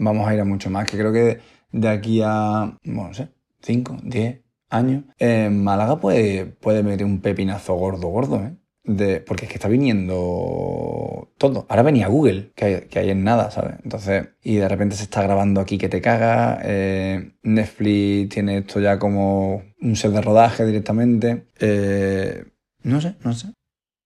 vamos 0.00 0.28
a 0.28 0.34
ir 0.34 0.40
a 0.40 0.44
mucho 0.44 0.70
más, 0.70 0.86
que 0.86 0.98
creo 0.98 1.12
que 1.12 1.38
de 1.72 1.88
aquí 1.88 2.20
a, 2.24 2.76
bueno, 2.84 3.08
no 3.08 3.14
sé, 3.14 3.28
5, 3.62 3.98
10 4.02 4.40
años, 4.70 5.04
eh, 5.18 5.50
Málaga 5.50 6.00
puede, 6.00 6.46
puede 6.46 6.82
meter 6.82 7.06
un 7.06 7.20
pepinazo 7.20 7.74
gordo, 7.74 8.08
gordo, 8.08 8.42
¿eh? 8.44 8.56
Porque 9.26 9.44
es 9.44 9.50
que 9.50 9.54
está 9.54 9.68
viniendo 9.68 11.30
todo. 11.38 11.66
Ahora 11.68 11.82
venía 11.82 12.08
Google, 12.08 12.50
que 12.56 12.64
hay, 12.64 12.80
que 12.88 12.98
hay, 12.98 13.10
en 13.10 13.22
nada, 13.22 13.50
¿sabes? 13.50 13.76
Entonces, 13.84 14.30
y 14.42 14.56
de 14.56 14.68
repente 14.68 14.96
se 14.96 15.04
está 15.04 15.22
grabando 15.22 15.60
aquí 15.60 15.78
que 15.78 15.88
te 15.88 16.00
caga. 16.00 16.60
Eh, 16.64 17.32
Netflix 17.42 18.30
tiene 18.30 18.58
esto 18.58 18.80
ya 18.80 18.98
como 18.98 19.62
un 19.80 19.96
set 19.96 20.10
de 20.12 20.22
rodaje 20.22 20.64
directamente. 20.64 21.46
Eh, 21.60 22.44
no 22.82 23.00
sé, 23.00 23.14
no 23.22 23.32
sé. 23.32 23.52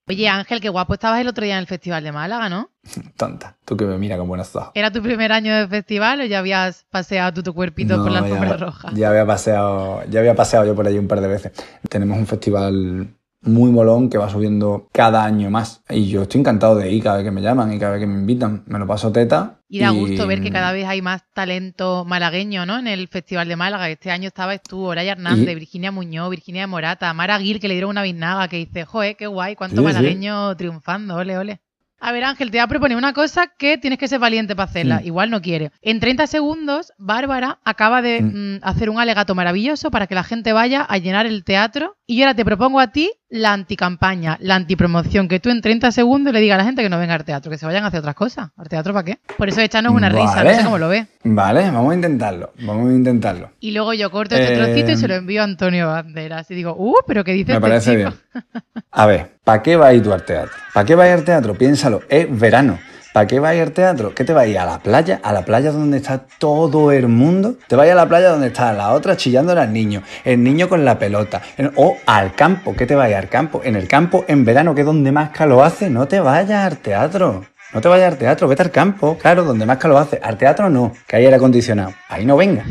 Oye, 0.06 0.28
Ángel, 0.28 0.60
qué 0.60 0.68
guapo 0.68 0.94
estabas 0.94 1.20
el 1.20 1.28
otro 1.28 1.44
día 1.44 1.54
en 1.54 1.60
el 1.60 1.66
Festival 1.66 2.04
de 2.04 2.12
Málaga, 2.12 2.50
¿no? 2.50 2.70
Tonta, 3.16 3.56
tú 3.64 3.76
que 3.76 3.86
me 3.86 3.96
mira 3.96 4.18
con 4.18 4.28
buenos 4.28 4.54
ojos. 4.54 4.70
¿Era 4.74 4.90
tu 4.90 5.02
primer 5.02 5.32
año 5.32 5.54
de 5.56 5.66
festival 5.66 6.20
o 6.20 6.24
ya 6.24 6.40
habías 6.40 6.84
paseado 6.90 7.32
tú 7.32 7.42
tu 7.42 7.54
cuerpito 7.54 7.96
no, 7.96 8.02
por 8.02 8.12
la 8.12 8.18
alfombra 8.18 8.56
roja? 8.58 8.90
Ya 8.94 9.08
había 9.08 9.24
paseado, 9.24 10.02
ya 10.10 10.20
había 10.20 10.34
paseado 10.34 10.66
yo 10.66 10.74
por 10.74 10.86
allí 10.86 10.98
un 10.98 11.08
par 11.08 11.22
de 11.22 11.28
veces. 11.28 11.52
Tenemos 11.88 12.18
un 12.18 12.26
festival 12.26 13.08
muy 13.44 13.70
molón 13.70 14.10
que 14.10 14.18
va 14.18 14.28
subiendo 14.28 14.88
cada 14.92 15.24
año 15.24 15.50
más. 15.50 15.82
Y 15.88 16.08
yo 16.08 16.22
estoy 16.22 16.40
encantado 16.40 16.76
de 16.76 16.90
ir 16.90 17.02
cada 17.02 17.16
vez 17.16 17.24
que 17.24 17.30
me 17.30 17.42
llaman 17.42 17.72
y 17.72 17.78
cada 17.78 17.92
vez 17.92 18.00
que 18.00 18.06
me 18.06 18.18
invitan. 18.18 18.64
Me 18.66 18.78
lo 18.78 18.86
paso 18.86 19.12
teta. 19.12 19.60
Y 19.68 19.80
da 19.80 19.90
gusto 19.90 20.26
ver 20.26 20.42
que 20.42 20.50
cada 20.50 20.72
vez 20.72 20.86
hay 20.86 21.02
más 21.02 21.22
talento 21.32 22.04
malagueño, 22.04 22.64
¿no? 22.64 22.78
En 22.78 22.86
el 22.86 23.08
Festival 23.08 23.48
de 23.48 23.56
Málaga. 23.56 23.88
Este 23.88 24.10
año 24.10 24.28
estabas 24.28 24.62
tú, 24.62 24.84
Oraya 24.84 25.12
Hernández, 25.12 25.50
y... 25.50 25.54
Virginia 25.54 25.90
Muñoz, 25.90 26.30
Virginia 26.30 26.66
Morata, 26.66 27.12
Mara 27.12 27.38
Gil, 27.38 27.60
que 27.60 27.68
le 27.68 27.74
dieron 27.74 27.90
una 27.90 28.02
biznaga 28.02 28.48
que 28.48 28.58
dice, 28.58 28.84
joder, 28.84 29.16
qué 29.16 29.26
guay, 29.26 29.56
cuánto 29.56 29.78
sí, 29.78 29.82
malagueño 29.82 30.50
sí. 30.50 30.56
triunfando, 30.56 31.16
ole, 31.16 31.38
ole. 31.38 31.60
A 32.06 32.12
ver, 32.12 32.22
Ángel, 32.24 32.50
te 32.50 32.58
voy 32.58 32.62
a 32.64 32.66
proponer 32.66 32.98
una 32.98 33.14
cosa 33.14 33.46
que 33.46 33.78
tienes 33.78 33.98
que 33.98 34.08
ser 34.08 34.18
valiente 34.18 34.54
para 34.54 34.68
hacerla. 34.68 35.00
Mm. 35.00 35.06
Igual 35.06 35.30
no 35.30 35.40
quiere. 35.40 35.70
En 35.80 36.00
30 36.00 36.26
segundos, 36.26 36.92
Bárbara 36.98 37.60
acaba 37.64 38.02
de 38.02 38.20
mm. 38.20 38.58
hacer 38.60 38.90
un 38.90 39.00
alegato 39.00 39.34
maravilloso 39.34 39.90
para 39.90 40.06
que 40.06 40.14
la 40.14 40.22
gente 40.22 40.52
vaya 40.52 40.82
a 40.82 40.98
llenar 40.98 41.24
el 41.24 41.44
teatro. 41.44 41.96
Y 42.06 42.18
yo 42.18 42.24
ahora 42.24 42.36
te 42.36 42.44
propongo 42.44 42.78
a 42.78 42.88
ti 42.88 43.10
la 43.30 43.54
anticampaña, 43.54 44.36
la 44.42 44.54
antipromoción, 44.54 45.28
que 45.28 45.40
tú 45.40 45.48
en 45.48 45.62
30 45.62 45.92
segundos 45.92 46.34
le 46.34 46.40
digas 46.40 46.56
a 46.56 46.58
la 46.58 46.64
gente 46.64 46.82
que 46.82 46.90
no 46.90 46.98
venga 46.98 47.14
al 47.14 47.24
teatro, 47.24 47.50
que 47.50 47.56
se 47.56 47.64
vayan 47.64 47.84
a 47.84 47.86
hacer 47.86 48.00
otras 48.00 48.14
cosas. 48.14 48.50
¿Al 48.54 48.68
teatro 48.68 48.92
para 48.92 49.04
qué? 49.06 49.18
Por 49.38 49.48
eso 49.48 49.62
échanos 49.62 49.94
una 49.94 50.10
vale. 50.10 50.20
risa, 50.20 50.44
no 50.44 50.50
sé 50.50 50.62
cómo 50.62 50.76
lo 50.76 50.90
ves. 50.90 51.06
Vale, 51.24 51.70
vamos 51.70 51.90
a 51.90 51.94
intentarlo, 51.94 52.52
vamos 52.60 52.90
a 52.90 52.92
intentarlo. 52.92 53.50
Y 53.60 53.70
luego 53.70 53.94
yo 53.94 54.10
corto 54.10 54.34
este 54.34 54.52
eh... 54.52 54.56
trocito 54.58 54.92
y 54.92 54.96
se 54.96 55.08
lo 55.08 55.14
envío 55.14 55.40
a 55.40 55.44
Antonio 55.44 55.86
Banderas. 55.86 56.50
Y 56.50 56.54
digo, 56.54 56.76
uh, 56.76 56.96
pero 57.06 57.24
¿qué 57.24 57.32
dices? 57.32 57.48
Me 57.48 57.54
este 57.54 57.60
parece 57.62 57.96
chico? 57.96 58.12
bien. 58.34 58.44
A 58.90 59.06
ver, 59.06 59.33
¿para 59.44 59.62
qué 59.62 59.76
va 59.76 59.88
a 59.88 59.94
ir 59.94 60.02
tú 60.02 60.12
al 60.12 60.24
teatro? 60.24 60.52
¿Para 60.72 60.86
qué 60.86 60.94
va 60.94 61.04
a 61.04 61.06
ir 61.08 61.12
al 61.12 61.24
teatro? 61.24 61.54
Piénsalo, 61.54 62.02
es 62.08 62.26
verano. 62.38 62.78
¿Para 63.14 63.28
qué 63.28 63.38
va 63.38 63.50
a 63.50 63.54
ir 63.54 63.62
al 63.62 63.70
teatro? 63.70 64.12
¿Qué 64.12 64.24
te 64.24 64.32
va 64.32 64.42
a 64.42 64.46
la 64.46 64.80
playa? 64.80 65.20
¿A 65.22 65.32
la 65.32 65.44
playa 65.44 65.70
donde 65.70 65.98
está 65.98 66.26
todo 66.38 66.90
el 66.90 67.06
mundo? 67.06 67.54
¿Te 67.68 67.76
va 67.76 67.84
a 67.84 67.94
la 67.94 68.08
playa 68.08 68.30
donde 68.30 68.48
está 68.48 68.72
la 68.72 68.90
otra 68.90 69.16
chillando 69.16 69.52
al 69.52 69.72
niño? 69.72 70.02
El 70.24 70.42
niño 70.42 70.68
con 70.68 70.84
la 70.84 70.98
pelota. 70.98 71.40
O 71.76 71.96
al 72.06 72.34
campo. 72.34 72.74
¿Qué 72.74 72.86
te 72.86 72.96
va 72.96 73.04
a 73.04 73.10
ir 73.10 73.14
al 73.14 73.28
campo? 73.28 73.60
En 73.62 73.76
el 73.76 73.86
campo, 73.86 74.24
en 74.26 74.44
verano, 74.44 74.74
que 74.74 74.80
es 74.80 74.86
donde 74.86 75.12
más 75.12 75.30
calor 75.30 75.64
hace. 75.64 75.90
No 75.90 76.08
te 76.08 76.18
vayas 76.18 76.66
al 76.66 76.78
teatro. 76.78 77.44
No 77.72 77.80
te 77.80 77.88
vayas 77.88 78.12
al 78.12 78.18
teatro, 78.18 78.46
vete 78.46 78.62
al 78.62 78.70
campo, 78.70 79.18
claro, 79.18 79.42
donde 79.42 79.66
más 79.66 79.78
calor 79.78 80.02
hace. 80.02 80.20
Al 80.22 80.36
teatro 80.36 80.70
no, 80.70 80.92
que 81.06 81.16
hay 81.16 81.24
aire 81.24 81.36
acondicionado. 81.36 81.92
Ahí 82.08 82.24
no 82.24 82.36
venga. 82.36 82.64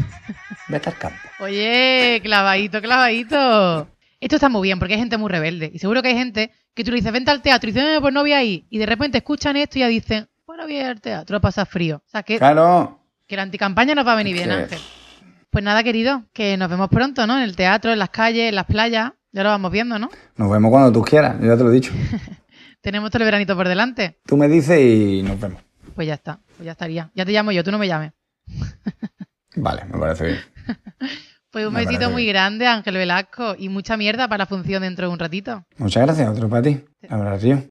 Vete 0.67 0.89
al 0.89 0.97
campo. 0.97 1.19
Oye, 1.39 2.21
clavadito, 2.23 2.81
clavadito. 2.81 3.92
Esto 4.23 4.35
está 4.37 4.49
muy 4.49 4.67
bien 4.67 4.79
porque 4.79 4.93
hay 4.93 4.99
gente 4.99 5.17
muy 5.17 5.29
rebelde. 5.29 5.69
Y 5.73 5.79
seguro 5.79 6.01
que 6.01 6.09
hay 6.09 6.15
gente 6.15 6.51
que 6.73 6.83
tú 6.83 6.91
le 6.91 6.97
dices, 6.97 7.11
vente 7.11 7.29
al 7.31 7.41
teatro 7.41 7.69
y 7.69 7.73
dices, 7.73 7.99
pues 7.99 8.13
no 8.13 8.21
voy 8.21 8.33
ahí. 8.33 8.65
Y 8.69 8.77
de 8.77 8.85
repente 8.85 9.17
escuchan 9.17 9.57
esto 9.57 9.77
y 9.77 9.81
ya 9.81 9.87
dicen, 9.87 10.27
bueno, 10.45 10.63
voy 10.63 10.79
al 10.79 11.01
teatro, 11.01 11.41
pasa 11.41 11.65
frío. 11.65 11.97
O 12.05 12.09
sea, 12.09 12.23
que, 12.23 12.37
Claro. 12.37 12.99
que 13.27 13.35
la 13.35 13.41
anticampaña 13.43 13.95
nos 13.95 14.07
va 14.07 14.13
a 14.13 14.15
venir 14.15 14.35
bien, 14.35 14.51
Ángel. 14.51 14.79
Pues 15.49 15.63
nada, 15.63 15.83
querido, 15.83 16.23
que 16.33 16.57
nos 16.57 16.69
vemos 16.69 16.89
pronto, 16.89 17.27
¿no? 17.27 17.37
En 17.37 17.43
el 17.43 17.55
teatro, 17.55 17.91
en 17.91 17.99
las 17.99 18.09
calles, 18.09 18.49
en 18.49 18.55
las 18.55 18.65
playas. 18.65 19.11
Ya 19.31 19.43
lo 19.43 19.49
vamos 19.49 19.71
viendo, 19.71 19.99
¿no? 19.99 20.09
Nos 20.37 20.51
vemos 20.51 20.71
cuando 20.71 20.91
tú 20.91 21.01
quieras, 21.03 21.35
yo 21.41 21.47
ya 21.47 21.57
te 21.57 21.63
lo 21.63 21.69
he 21.71 21.73
dicho. 21.73 21.91
Tenemos 22.81 23.09
todo 23.11 23.23
el 23.23 23.25
veranito 23.25 23.55
por 23.55 23.67
delante. 23.67 24.19
Tú 24.25 24.37
me 24.37 24.47
dices 24.47 24.79
y 24.79 25.21
nos 25.23 25.39
vemos. 25.39 25.61
Pues 25.95 26.07
ya 26.07 26.13
está, 26.15 26.39
pues 26.55 26.65
ya 26.65 26.71
estaría. 26.71 27.11
Ya 27.13 27.25
te 27.25 27.31
llamo 27.31 27.51
yo, 27.51 27.63
tú 27.63 27.71
no 27.71 27.77
me 27.77 27.87
llames. 27.87 28.13
Vale, 29.55 29.85
me 29.85 29.97
parece 29.99 30.25
bien. 30.25 30.39
Pues 31.53 31.67
un 31.67 31.75
besito 31.75 32.09
muy 32.09 32.25
grande, 32.25 32.65
Ángel 32.65 32.95
Velasco, 32.95 33.55
y 33.55 33.69
mucha 33.69 33.95
mierda 33.95 34.27
para 34.27 34.39
la 34.39 34.45
función 34.47 34.81
dentro 34.81 35.05
de 35.05 35.13
un 35.13 35.19
ratito. 35.19 35.63
Muchas 35.77 36.01
gracias, 36.03 36.27
otro 36.27 36.49
para 36.49 36.63
ti. 36.63 36.81
Ahora 37.07 37.37
río. 37.37 37.63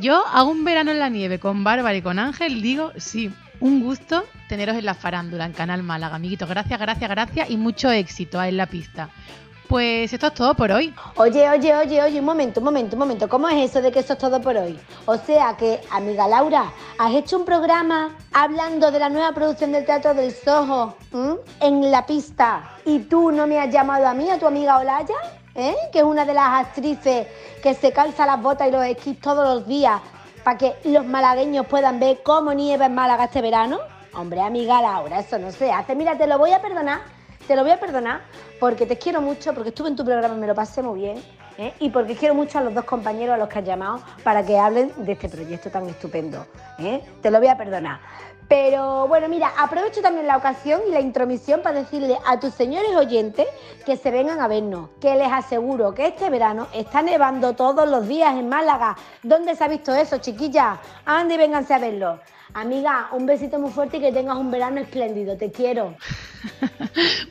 Yo 0.00 0.26
hago 0.26 0.50
un 0.50 0.64
verano 0.64 0.90
en 0.90 0.98
la 0.98 1.08
nieve 1.08 1.38
con 1.38 1.62
Bárbara 1.62 1.96
y 1.96 2.02
con 2.02 2.18
Ángel, 2.18 2.62
digo 2.62 2.90
sí. 2.96 3.30
Un 3.60 3.80
gusto 3.80 4.24
teneros 4.48 4.76
en 4.76 4.84
la 4.84 4.94
farándula, 4.94 5.46
en 5.46 5.52
Canal 5.52 5.84
Málaga, 5.84 6.16
amiguitos. 6.16 6.48
Gracias, 6.48 6.80
gracias, 6.80 7.08
gracias 7.08 7.48
y 7.50 7.56
mucho 7.56 7.92
éxito 7.92 8.42
en 8.42 8.56
la 8.56 8.66
pista. 8.66 9.10
Pues 9.68 10.12
esto 10.12 10.26
es 10.26 10.34
todo 10.34 10.54
por 10.54 10.70
hoy. 10.70 10.94
Oye, 11.16 11.48
oye, 11.48 11.74
oye, 11.74 12.02
oye, 12.02 12.20
un 12.20 12.26
momento, 12.26 12.60
un 12.60 12.64
momento, 12.64 12.96
un 12.96 13.00
momento. 13.00 13.28
¿Cómo 13.28 13.48
es 13.48 13.70
eso 13.70 13.80
de 13.80 13.90
que 13.90 14.00
eso 14.00 14.12
es 14.12 14.18
todo 14.18 14.40
por 14.40 14.56
hoy? 14.56 14.78
O 15.06 15.16
sea 15.16 15.56
que, 15.56 15.80
amiga 15.90 16.28
Laura, 16.28 16.70
has 16.98 17.14
hecho 17.14 17.38
un 17.38 17.44
programa 17.44 18.16
hablando 18.32 18.90
de 18.90 18.98
la 18.98 19.08
nueva 19.08 19.32
producción 19.32 19.72
del 19.72 19.86
Teatro 19.86 20.12
del 20.12 20.32
Soho 20.32 20.94
en 21.60 21.90
la 21.90 22.04
pista 22.04 22.76
y 22.84 23.00
tú 23.00 23.32
no 23.32 23.46
me 23.46 23.58
has 23.58 23.72
llamado 23.72 24.06
a 24.06 24.14
mí, 24.14 24.28
a 24.28 24.38
tu 24.38 24.46
amiga 24.46 24.78
Olaya, 24.78 25.14
¿eh? 25.54 25.74
que 25.92 26.00
es 26.00 26.04
una 26.04 26.24
de 26.24 26.34
las 26.34 26.66
actrices 26.66 27.26
que 27.62 27.74
se 27.74 27.92
calza 27.92 28.26
las 28.26 28.42
botas 28.42 28.68
y 28.68 28.70
los 28.70 28.84
esquís 28.84 29.18
todos 29.20 29.44
los 29.44 29.66
días 29.66 30.00
para 30.42 30.58
que 30.58 30.74
los 30.84 31.06
malagueños 31.06 31.66
puedan 31.66 31.98
ver 31.98 32.22
cómo 32.22 32.52
nieva 32.52 32.86
en 32.86 32.94
Málaga 32.94 33.24
este 33.24 33.40
verano. 33.40 33.78
Hombre, 34.14 34.42
amiga 34.42 34.80
Laura, 34.80 35.20
eso 35.20 35.38
no 35.38 35.50
se 35.50 35.72
hace. 35.72 35.96
Mira, 35.96 36.16
te 36.16 36.26
lo 36.26 36.38
voy 36.38 36.52
a 36.52 36.60
perdonar, 36.62 37.00
te 37.46 37.56
lo 37.56 37.62
voy 37.62 37.72
a 37.72 37.80
perdonar 37.80 38.22
porque 38.60 38.86
te 38.86 38.96
quiero 38.96 39.20
mucho, 39.20 39.52
porque 39.54 39.70
estuve 39.70 39.88
en 39.88 39.96
tu 39.96 40.04
programa 40.04 40.34
y 40.34 40.38
me 40.38 40.46
lo 40.46 40.54
pasé 40.54 40.82
muy 40.82 41.00
bien. 41.00 41.22
¿eh? 41.58 41.72
Y 41.80 41.90
porque 41.90 42.16
quiero 42.16 42.34
mucho 42.34 42.58
a 42.58 42.62
los 42.62 42.74
dos 42.74 42.84
compañeros 42.84 43.34
a 43.34 43.38
los 43.38 43.48
que 43.48 43.58
has 43.58 43.64
llamado 43.64 44.00
para 44.22 44.44
que 44.44 44.58
hablen 44.58 44.92
de 44.96 45.12
este 45.12 45.28
proyecto 45.28 45.70
tan 45.70 45.88
estupendo. 45.88 46.46
¿eh? 46.78 47.02
Te 47.22 47.30
lo 47.30 47.38
voy 47.38 47.48
a 47.48 47.56
perdonar. 47.56 48.00
Pero 48.48 49.08
bueno, 49.08 49.28
mira, 49.28 49.52
aprovecho 49.58 50.02
también 50.02 50.26
la 50.26 50.36
ocasión 50.36 50.82
y 50.86 50.90
la 50.90 51.00
intromisión 51.00 51.62
para 51.62 51.80
decirle 51.80 52.18
a 52.26 52.38
tus 52.38 52.52
señores 52.52 52.94
oyentes 52.94 53.46
que 53.86 53.96
se 53.96 54.10
vengan 54.10 54.40
a 54.40 54.48
vernos, 54.48 54.90
que 55.00 55.16
les 55.16 55.32
aseguro 55.32 55.94
que 55.94 56.08
este 56.08 56.28
verano 56.28 56.66
está 56.74 57.00
nevando 57.00 57.54
todos 57.54 57.88
los 57.88 58.06
días 58.06 58.34
en 58.36 58.48
Málaga. 58.48 58.96
¿Dónde 59.22 59.56
se 59.56 59.64
ha 59.64 59.68
visto 59.68 59.94
eso, 59.94 60.18
chiquilla? 60.18 60.78
Ande 61.06 61.38
vénganse 61.38 61.72
a 61.72 61.78
verlo. 61.78 62.18
Amiga, 62.54 63.08
un 63.10 63.26
besito 63.26 63.58
muy 63.58 63.72
fuerte 63.72 63.96
y 63.96 64.00
que 64.00 64.12
tengas 64.12 64.36
un 64.36 64.50
verano 64.50 64.80
espléndido. 64.80 65.36
Te 65.36 65.50
quiero. 65.50 65.96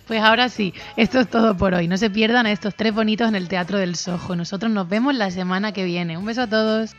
Pues 0.08 0.22
ahora 0.22 0.50
sí, 0.50 0.74
esto 0.98 1.22
es 1.22 1.30
todo 1.30 1.56
por 1.56 1.74
hoy. 1.74 1.88
No 1.88 1.98
se 1.98 2.10
pierdan 2.10 2.46
a 2.46 2.52
estos 2.52 2.76
tres 2.76 2.94
bonitos 2.94 3.30
en 3.30 3.36
el 3.36 3.48
Teatro 3.48 3.78
del 3.78 3.96
Sojo. 3.96 4.36
Nosotros 4.36 4.72
nos 4.72 4.90
vemos 4.90 5.16
la 5.16 5.32
semana 5.32 5.72
que 5.72 5.86
viene. 5.86 6.18
Un 6.18 6.26
beso 6.26 6.42
a 6.42 6.48
todos. 6.48 6.96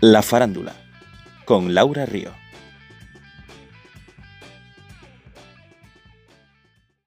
La 0.00 0.22
farándula, 0.22 0.72
con 1.44 1.74
Laura 1.74 2.06
Río. 2.06 2.32